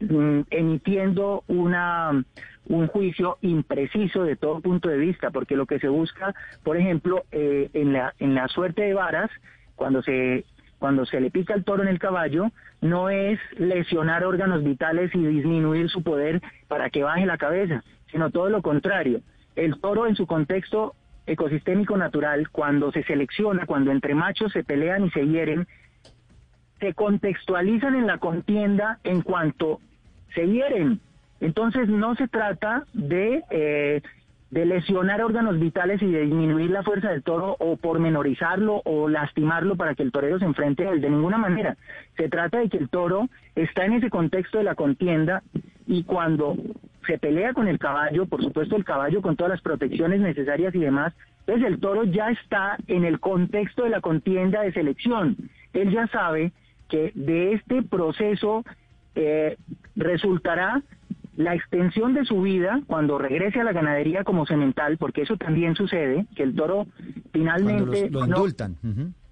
[0.00, 2.24] mm, emitiendo una,
[2.66, 7.24] un juicio impreciso de todo punto de vista, porque lo que se busca, por ejemplo,
[7.32, 9.30] eh, en, la, en la suerte de varas,
[9.76, 10.44] cuando se,
[10.78, 15.18] cuando se le pica el toro en el caballo, no es lesionar órganos vitales y
[15.18, 19.20] disminuir su poder para que baje la cabeza, sino todo lo contrario.
[19.56, 20.94] El toro en su contexto
[21.30, 25.66] ecosistémico natural, cuando se selecciona, cuando entre machos se pelean y se hieren,
[26.80, 29.80] se contextualizan en la contienda en cuanto
[30.34, 31.00] se hieren.
[31.40, 34.02] Entonces no se trata de, eh,
[34.50, 39.76] de lesionar órganos vitales y de disminuir la fuerza del toro o pormenorizarlo o lastimarlo
[39.76, 41.00] para que el torero se enfrente a él.
[41.00, 41.76] De ninguna manera.
[42.16, 45.42] Se trata de que el toro está en ese contexto de la contienda
[45.86, 46.56] y cuando
[47.06, 50.78] se pelea con el caballo, por supuesto el caballo con todas las protecciones necesarias y
[50.78, 55.36] demás, entonces el toro ya está en el contexto de la contienda de selección.
[55.72, 56.52] Él ya sabe
[56.88, 58.64] que de este proceso
[59.14, 59.56] eh,
[59.96, 60.82] resultará
[61.36, 65.74] la extensión de su vida cuando regrese a la ganadería como semental, porque eso también
[65.74, 66.86] sucede, que el toro
[67.32, 68.10] finalmente...
[68.10, 68.76] lo indultan.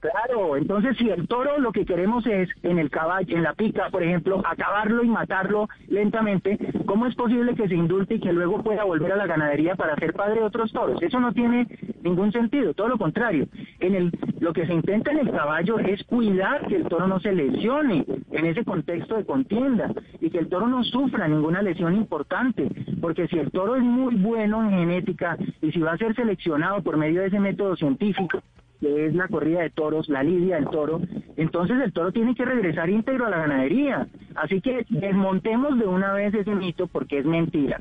[0.00, 3.90] Claro, entonces si el toro lo que queremos es en el caballo, en la pica,
[3.90, 6.56] por ejemplo, acabarlo y matarlo lentamente,
[6.88, 9.94] ¿Cómo es posible que se indulte y que luego pueda volver a la ganadería para
[9.96, 11.02] ser padre de otros toros?
[11.02, 11.66] Eso no tiene
[12.02, 13.46] ningún sentido, todo lo contrario.
[13.78, 14.10] En el,
[14.40, 18.06] lo que se intenta en el caballo es cuidar que el toro no se lesione
[18.30, 22.70] en ese contexto de contienda y que el toro no sufra ninguna lesión importante,
[23.02, 26.82] porque si el toro es muy bueno en genética y si va a ser seleccionado
[26.82, 28.40] por medio de ese método científico,
[28.80, 31.00] que es la corrida de toros, la lidia del toro,
[31.36, 34.06] entonces el toro tiene que regresar íntegro a la ganadería.
[34.34, 37.80] Así que desmontemos de una vez ese mito porque es mentira.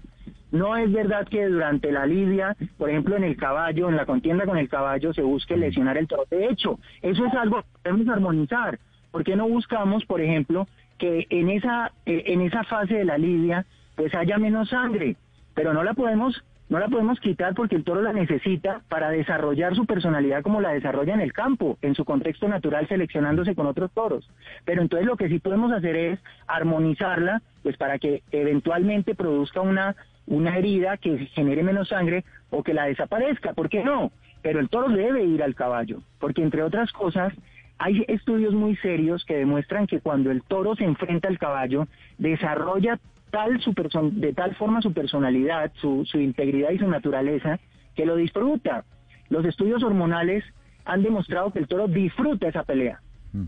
[0.52, 4.45] No es verdad que durante la lidia, por ejemplo en el caballo, en la contienda
[4.45, 6.24] con el caballo, se busque lesionar el toro.
[6.30, 8.80] De hecho, eso es algo que debemos armonizar.
[9.12, 10.68] ¿Por qué no buscamos, por ejemplo,
[10.98, 15.16] que en esa, eh, en esa fase de la lidia, pues haya menos sangre?
[15.54, 19.76] Pero no la podemos no la podemos quitar porque el toro la necesita para desarrollar
[19.76, 23.91] su personalidad como la desarrolla en el campo, en su contexto natural, seleccionándose con otros
[23.91, 24.30] toros.
[24.65, 29.95] Pero entonces lo que sí podemos hacer es armonizarla, pues para que eventualmente produzca una,
[30.26, 33.53] una herida que genere menos sangre o que la desaparezca.
[33.53, 34.11] ¿Por qué no?
[34.41, 37.34] Pero el toro debe ir al caballo, porque entre otras cosas,
[37.80, 41.88] hay estudios muy serios que demuestran que cuando el toro se enfrenta al caballo,
[42.18, 42.99] desarrolla
[43.32, 43.74] tal su
[44.14, 47.60] de tal forma su personalidad, su, su integridad y su naturaleza,
[47.96, 48.86] que lo disfruta.
[49.30, 50.44] Los estudios hormonales
[50.86, 53.02] han demostrado que el toro disfruta esa pelea.
[53.34, 53.48] Mm.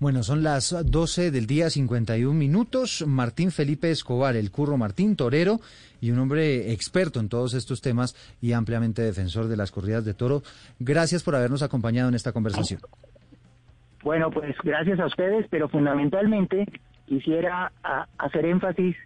[0.00, 3.04] Bueno, son las 12 del día 51 minutos.
[3.04, 5.58] Martín Felipe Escobar, el curro Martín Torero
[6.00, 10.14] y un hombre experto en todos estos temas y ampliamente defensor de las corridas de
[10.14, 10.42] toro.
[10.78, 12.80] Gracias por habernos acompañado en esta conversación.
[14.04, 16.64] Bueno, pues gracias a ustedes, pero fundamentalmente
[17.06, 17.72] quisiera
[18.18, 18.96] hacer énfasis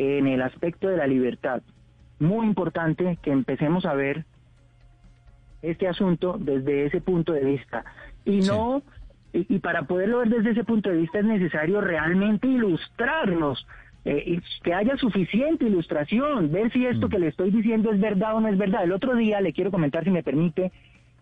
[0.00, 1.60] en el aspecto de la libertad.
[2.18, 4.24] Muy importante que empecemos a ver
[5.60, 7.84] este asunto desde ese punto de vista.
[8.24, 8.82] Y no,
[9.34, 13.66] y, para poderlo ver desde ese punto de vista es necesario realmente ilustrarnos,
[14.06, 17.10] eh, que haya suficiente ilustración, ver si esto mm.
[17.10, 18.84] que le estoy diciendo es verdad o no es verdad.
[18.84, 20.72] El otro día, le quiero comentar si me permite,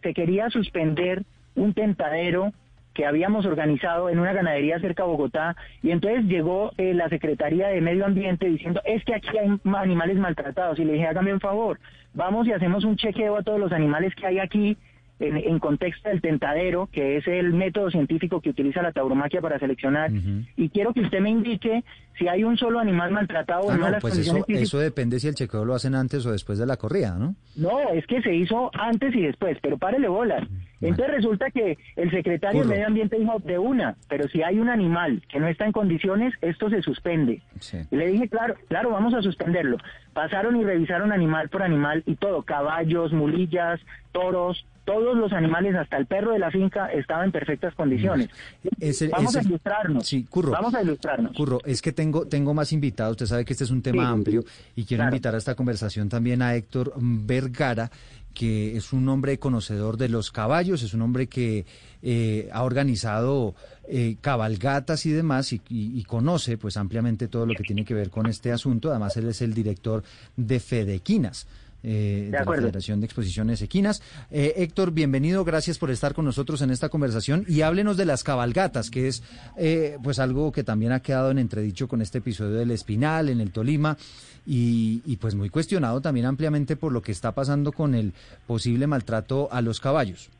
[0.02, 1.24] se quería suspender
[1.56, 2.52] un tentadero
[2.95, 7.68] que habíamos organizado en una ganadería cerca de Bogotá y entonces llegó eh, la Secretaría
[7.68, 11.41] de Medio Ambiente diciendo es que aquí hay animales maltratados y le dije hágame un
[11.41, 11.78] favor,
[12.14, 14.76] vamos y hacemos un chequeo a todos los animales que hay aquí
[15.20, 20.10] en, contexto del tentadero, que es el método científico que utiliza la tauromaquia para seleccionar.
[20.56, 21.84] Y quiero que usted me indique
[22.18, 23.98] si hay un solo animal maltratado o ah, no.
[24.00, 27.16] pues eso, eso depende si el chequeo lo hacen antes o después de la corrida,
[27.18, 27.34] ¿no?
[27.56, 30.46] No, es que se hizo antes y después, pero párele bolas.
[30.80, 34.68] Entonces resulta que el secretario de Medio Ambiente dijo de una, pero si hay un
[34.68, 37.42] animal que no está en condiciones, esto se suspende.
[37.90, 39.78] le dije, claro, claro, vamos a suspenderlo.
[40.12, 43.80] Pasaron y revisaron animal por animal y todo, caballos, mulillas,
[44.12, 48.30] toros, todos los animales, hasta el perro de la finca, estaban en perfectas condiciones.
[49.12, 50.07] Vamos a ilustrarnos.
[50.07, 50.53] Sí, Curro.
[50.53, 51.36] Vamos a ilustrarnos.
[51.36, 53.11] Curro, es que tengo, tengo más invitados.
[53.11, 54.45] Usted sabe que este es un tema amplio
[54.76, 57.91] y quiero invitar a esta conversación también a Héctor Vergara,
[58.32, 61.66] que es un hombre conocedor de los caballos, es un hombre que
[62.01, 63.55] eh, ha organizado
[63.89, 68.09] eh, cabalgatas y demás y, y, conoce pues ampliamente todo lo que tiene que ver
[68.09, 68.89] con este asunto.
[68.89, 70.03] Además, él es el director
[70.36, 71.47] de Fedequinas
[71.82, 74.02] eh, de, la Federación de Exposiciones Equinas.
[74.30, 78.24] Eh, Héctor, bienvenido, gracias por estar con nosotros en esta conversación y háblenos de las
[78.24, 79.22] cabalgatas, que es
[79.56, 83.40] eh, pues algo que también ha quedado en entredicho con este episodio del Espinal, en
[83.40, 83.96] el Tolima,
[84.46, 88.12] y, y pues muy cuestionado también ampliamente por lo que está pasando con el
[88.46, 90.30] posible maltrato a los caballos.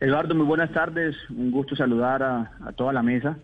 [0.00, 3.36] Eduardo, muy buenas tardes, un gusto saludar a, a toda la mesa.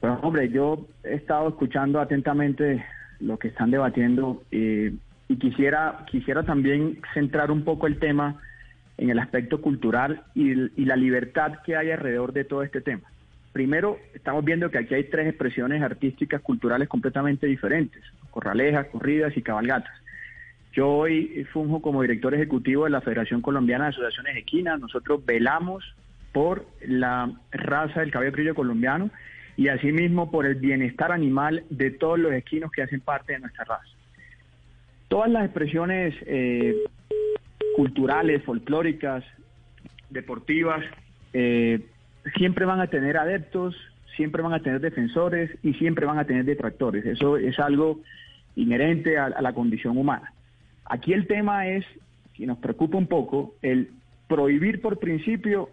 [0.00, 2.84] Bueno, hombre, yo he estado escuchando atentamente
[3.20, 4.90] lo que están debatiendo y
[5.28, 8.40] y quisiera, quisiera también centrar un poco el tema
[8.96, 10.54] en el aspecto cultural y,
[10.84, 13.02] la libertad que hay alrededor de todo este tema.
[13.52, 19.42] Primero, estamos viendo que aquí hay tres expresiones artísticas culturales completamente diferentes, corralejas, corridas y
[19.42, 19.94] cabalgatas.
[20.72, 24.80] Yo hoy funjo como director ejecutivo de la Federación Colombiana de Asociaciones Equinas.
[24.80, 25.84] Nosotros velamos
[26.32, 29.10] por la raza del cabello criollo colombiano
[29.56, 33.64] y asimismo por el bienestar animal de todos los equinos que hacen parte de nuestra
[33.64, 33.93] raza.
[35.08, 36.74] Todas las expresiones eh,
[37.76, 39.24] culturales, folclóricas,
[40.10, 40.84] deportivas,
[41.32, 41.80] eh,
[42.36, 43.76] siempre van a tener adeptos,
[44.16, 47.04] siempre van a tener defensores y siempre van a tener detractores.
[47.04, 48.00] Eso es algo
[48.56, 50.32] inherente a, la condición humana.
[50.84, 51.84] Aquí el tema es,
[52.36, 53.90] y nos preocupa un poco, el
[54.28, 55.68] prohibir por principio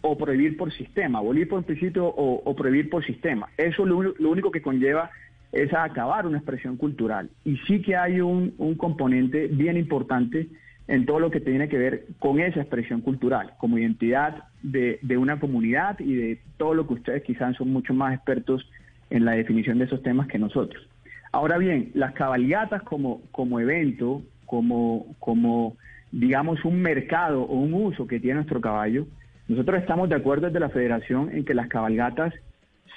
[0.00, 3.48] o prohibir por sistema, abolir por principio o, prohibir por sistema.
[3.56, 5.10] Eso lo, lo único que conlleva
[5.54, 7.30] es acabar una expresión cultural.
[7.44, 10.48] Y sí que hay un, componente bien importante
[10.88, 15.38] en todo lo que tiene que ver con esa expresión cultural, como identidad de, una
[15.38, 18.68] comunidad y de todo lo que ustedes quizás son mucho más expertos
[19.10, 20.86] en la definición de esos temas que nosotros.
[21.30, 25.76] Ahora bien, las cabalgatas como, como evento, como, como
[26.10, 29.06] digamos un mercado o un uso que tiene nuestro caballo,
[29.46, 32.34] nosotros estamos de acuerdo desde la federación en que las cabalgatas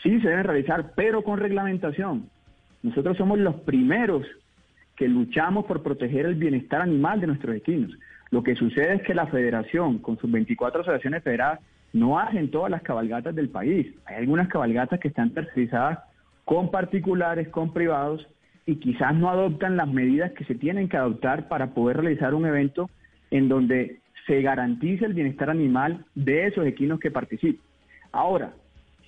[0.01, 2.30] sí se deben realizar, pero con reglamentación.
[2.88, 4.26] Nosotros somos los primeros
[4.96, 7.92] que luchamos por proteger el bienestar animal de nuestros equinos.
[8.32, 11.60] Lo que sucede es que la federación, con sus 24 asociaciones federadas,
[11.92, 13.94] no hacen todas las cabalgatas del país.
[14.06, 16.00] Hay algunas cabalgatas que están tercerizadas
[16.46, 18.26] con particulares, con privados,
[18.66, 22.46] y quizás no adoptan las medidas que se tienen que adoptar para poder realizar un
[22.46, 22.90] evento
[23.32, 27.62] en donde se garantice el bienestar animal de esos equinos que participan.
[28.14, 28.54] Ahora,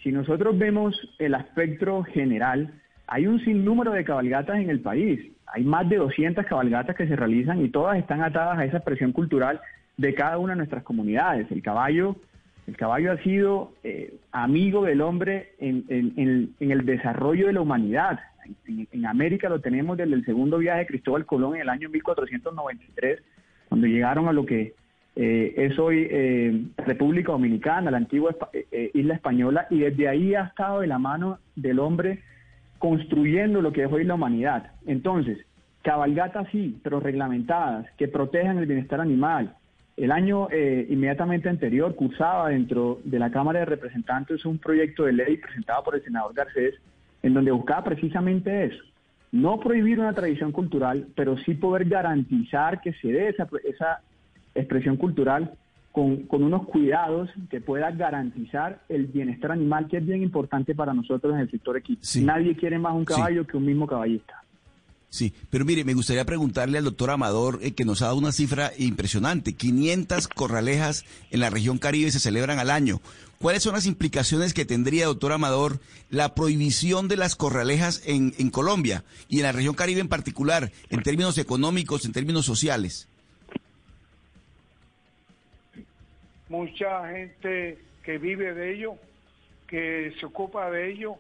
[0.04, 2.74] si nosotros vemos el aspecto general,
[3.12, 5.20] hay un sinnúmero de cabalgatas en el país.
[5.48, 9.14] Hay más de 200 cabalgatas que se realizan y todas están atadas a esa expresión
[9.14, 9.60] cultural
[9.98, 11.52] de cada una de nuestras comunidades.
[11.52, 12.16] El caballo,
[12.68, 18.20] el caballo ha sido eh, amigo del hombre en, el desarrollo de la humanidad.
[18.68, 23.24] En, América lo tenemos desde el segundo viaje de Cristóbal Colón en el año 1493,
[23.70, 24.76] cuando llegaron a lo que
[25.16, 28.36] eh, es hoy eh, República Dominicana, la antigua
[28.94, 32.20] isla española, y desde ahí ha estado de la mano del hombre
[32.80, 34.72] construyendo lo que es hoy la humanidad.
[34.88, 35.38] Entonces,
[35.84, 39.56] cabalgatas sí, pero reglamentadas, que protejan el bienestar animal.
[39.96, 45.14] El año eh, inmediatamente anterior cursaba dentro de la Cámara de Representantes un proyecto de
[45.14, 46.76] ley presentado por el senador Garcés,
[47.22, 48.82] en donde buscaba precisamente eso,
[49.32, 54.02] no prohibir una tradición cultural, pero sí poder garantizar que se dé esa, esa
[54.56, 55.52] expresión cultural
[55.92, 61.34] con, unos cuidados que pueda garantizar el bienestar animal, que es bien importante para nosotros
[61.34, 62.02] en el sector equipo.
[62.22, 64.44] Nadie quiere más un caballo que un mismo caballista.
[65.10, 68.32] Sí, pero mire, me gustaría preguntarle al doctor Amador, eh, que nos ha dado una
[68.32, 69.54] cifra impresionante.
[69.54, 73.02] 500 corralejas en la región Caribe se celebran al año.
[73.40, 75.80] ¿Cuáles son las implicaciones que tendría, doctor Amador,
[76.12, 80.72] la prohibición de las corralejas en, en Colombia y en la región Caribe en particular,
[80.90, 83.08] en términos económicos, en términos sociales?
[86.50, 88.96] Mucha gente que vive de ello,
[89.68, 91.16] que se ocupa de ello,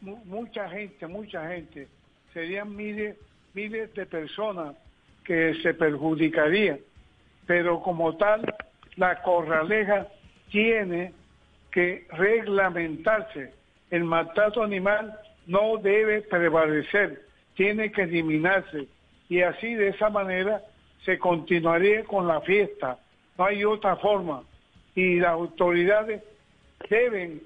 [0.00, 1.88] mucha gente, mucha gente,
[2.32, 3.16] serían miles,
[3.54, 4.76] miles de personas
[5.24, 6.80] que se perjudicarían,
[7.46, 8.42] pero como tal,
[8.96, 10.08] la corraleja
[10.50, 11.12] tiene
[11.70, 13.52] que reglamentarse.
[13.90, 17.22] El maltrato animal no debe prevalecer,
[17.54, 18.88] tiene que eliminarse
[19.28, 20.62] y así de esa manera
[21.04, 22.98] se continuaría con la fiesta.
[23.36, 24.42] No hay otra forma
[24.98, 26.24] y las autoridades
[26.90, 27.40] deben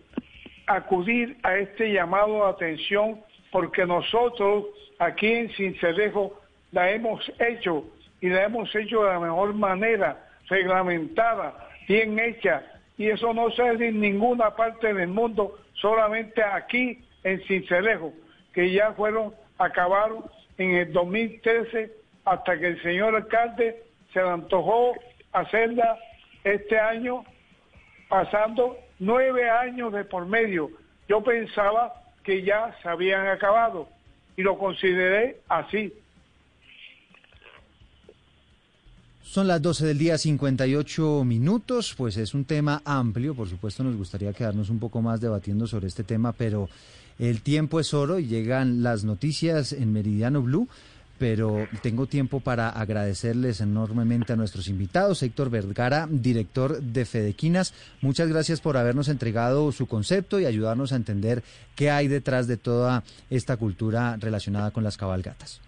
[0.67, 4.65] acudir a este llamado de atención porque nosotros
[4.99, 6.41] aquí en Cincelejo
[6.71, 7.85] la hemos hecho
[8.23, 12.63] y la hemos hecho de la mejor manera, reglamentada, bien hecha,
[12.97, 18.15] y eso no se hace en ninguna parte del mundo, solamente aquí en Cincelejo,
[18.55, 20.25] que ya fueron, acabaron
[20.57, 21.93] en el 2013
[22.25, 23.83] hasta que el señor alcalde
[24.15, 24.95] se le antojó
[25.33, 25.99] hacerla
[26.45, 27.27] este año
[28.13, 30.71] pasando nueve años de por medio.
[31.09, 33.89] Yo pensaba que ya se habían acabado
[34.37, 35.95] y lo consideré así.
[39.23, 43.97] Son las 12 del día, 58 minutos, pues es un tema amplio, por supuesto nos
[43.97, 46.69] gustaría quedarnos un poco más debatiendo sobre este tema, pero
[47.19, 50.69] el tiempo es oro y llegan las noticias en Meridiano Blue
[51.23, 55.23] pero tengo tiempo para agradecerles enormemente a nuestros invitados.
[55.23, 60.97] Héctor Vergara, director de Fedequinas, muchas gracias por habernos entregado su concepto y ayudarnos a
[60.97, 61.45] entender
[61.77, 65.63] qué hay detrás de toda esta cultura relacionada con las cabalgatas.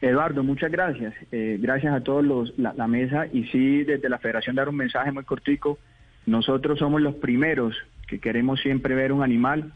[0.00, 1.14] Eduardo, muchas gracias.
[1.32, 5.10] Eh, gracias a todos los, la, mesa y sí, desde la Federación dar un mensaje
[5.10, 5.80] muy cortico.
[6.26, 7.74] Nosotros somos los primeros
[8.06, 9.72] que queremos siempre ver un animal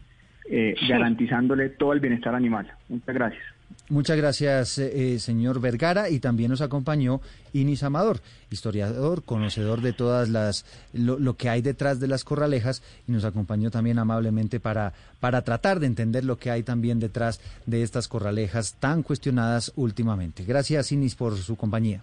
[0.49, 2.71] eh, garantizándole todo el bienestar animal.
[2.87, 3.54] Muchas gracias.
[3.87, 7.21] Muchas gracias, eh, eh, señor Vergara, y también nos acompañó
[7.53, 13.11] Inis Amador, historiador, conocedor de todas las lo, que hay detrás de las corralejas, y
[13.11, 17.83] nos acompañó también amablemente para, para tratar de entender lo que hay también detrás de
[17.83, 20.43] estas corralejas tan cuestionadas últimamente.
[20.45, 22.01] Gracias, Inis, por su compañía.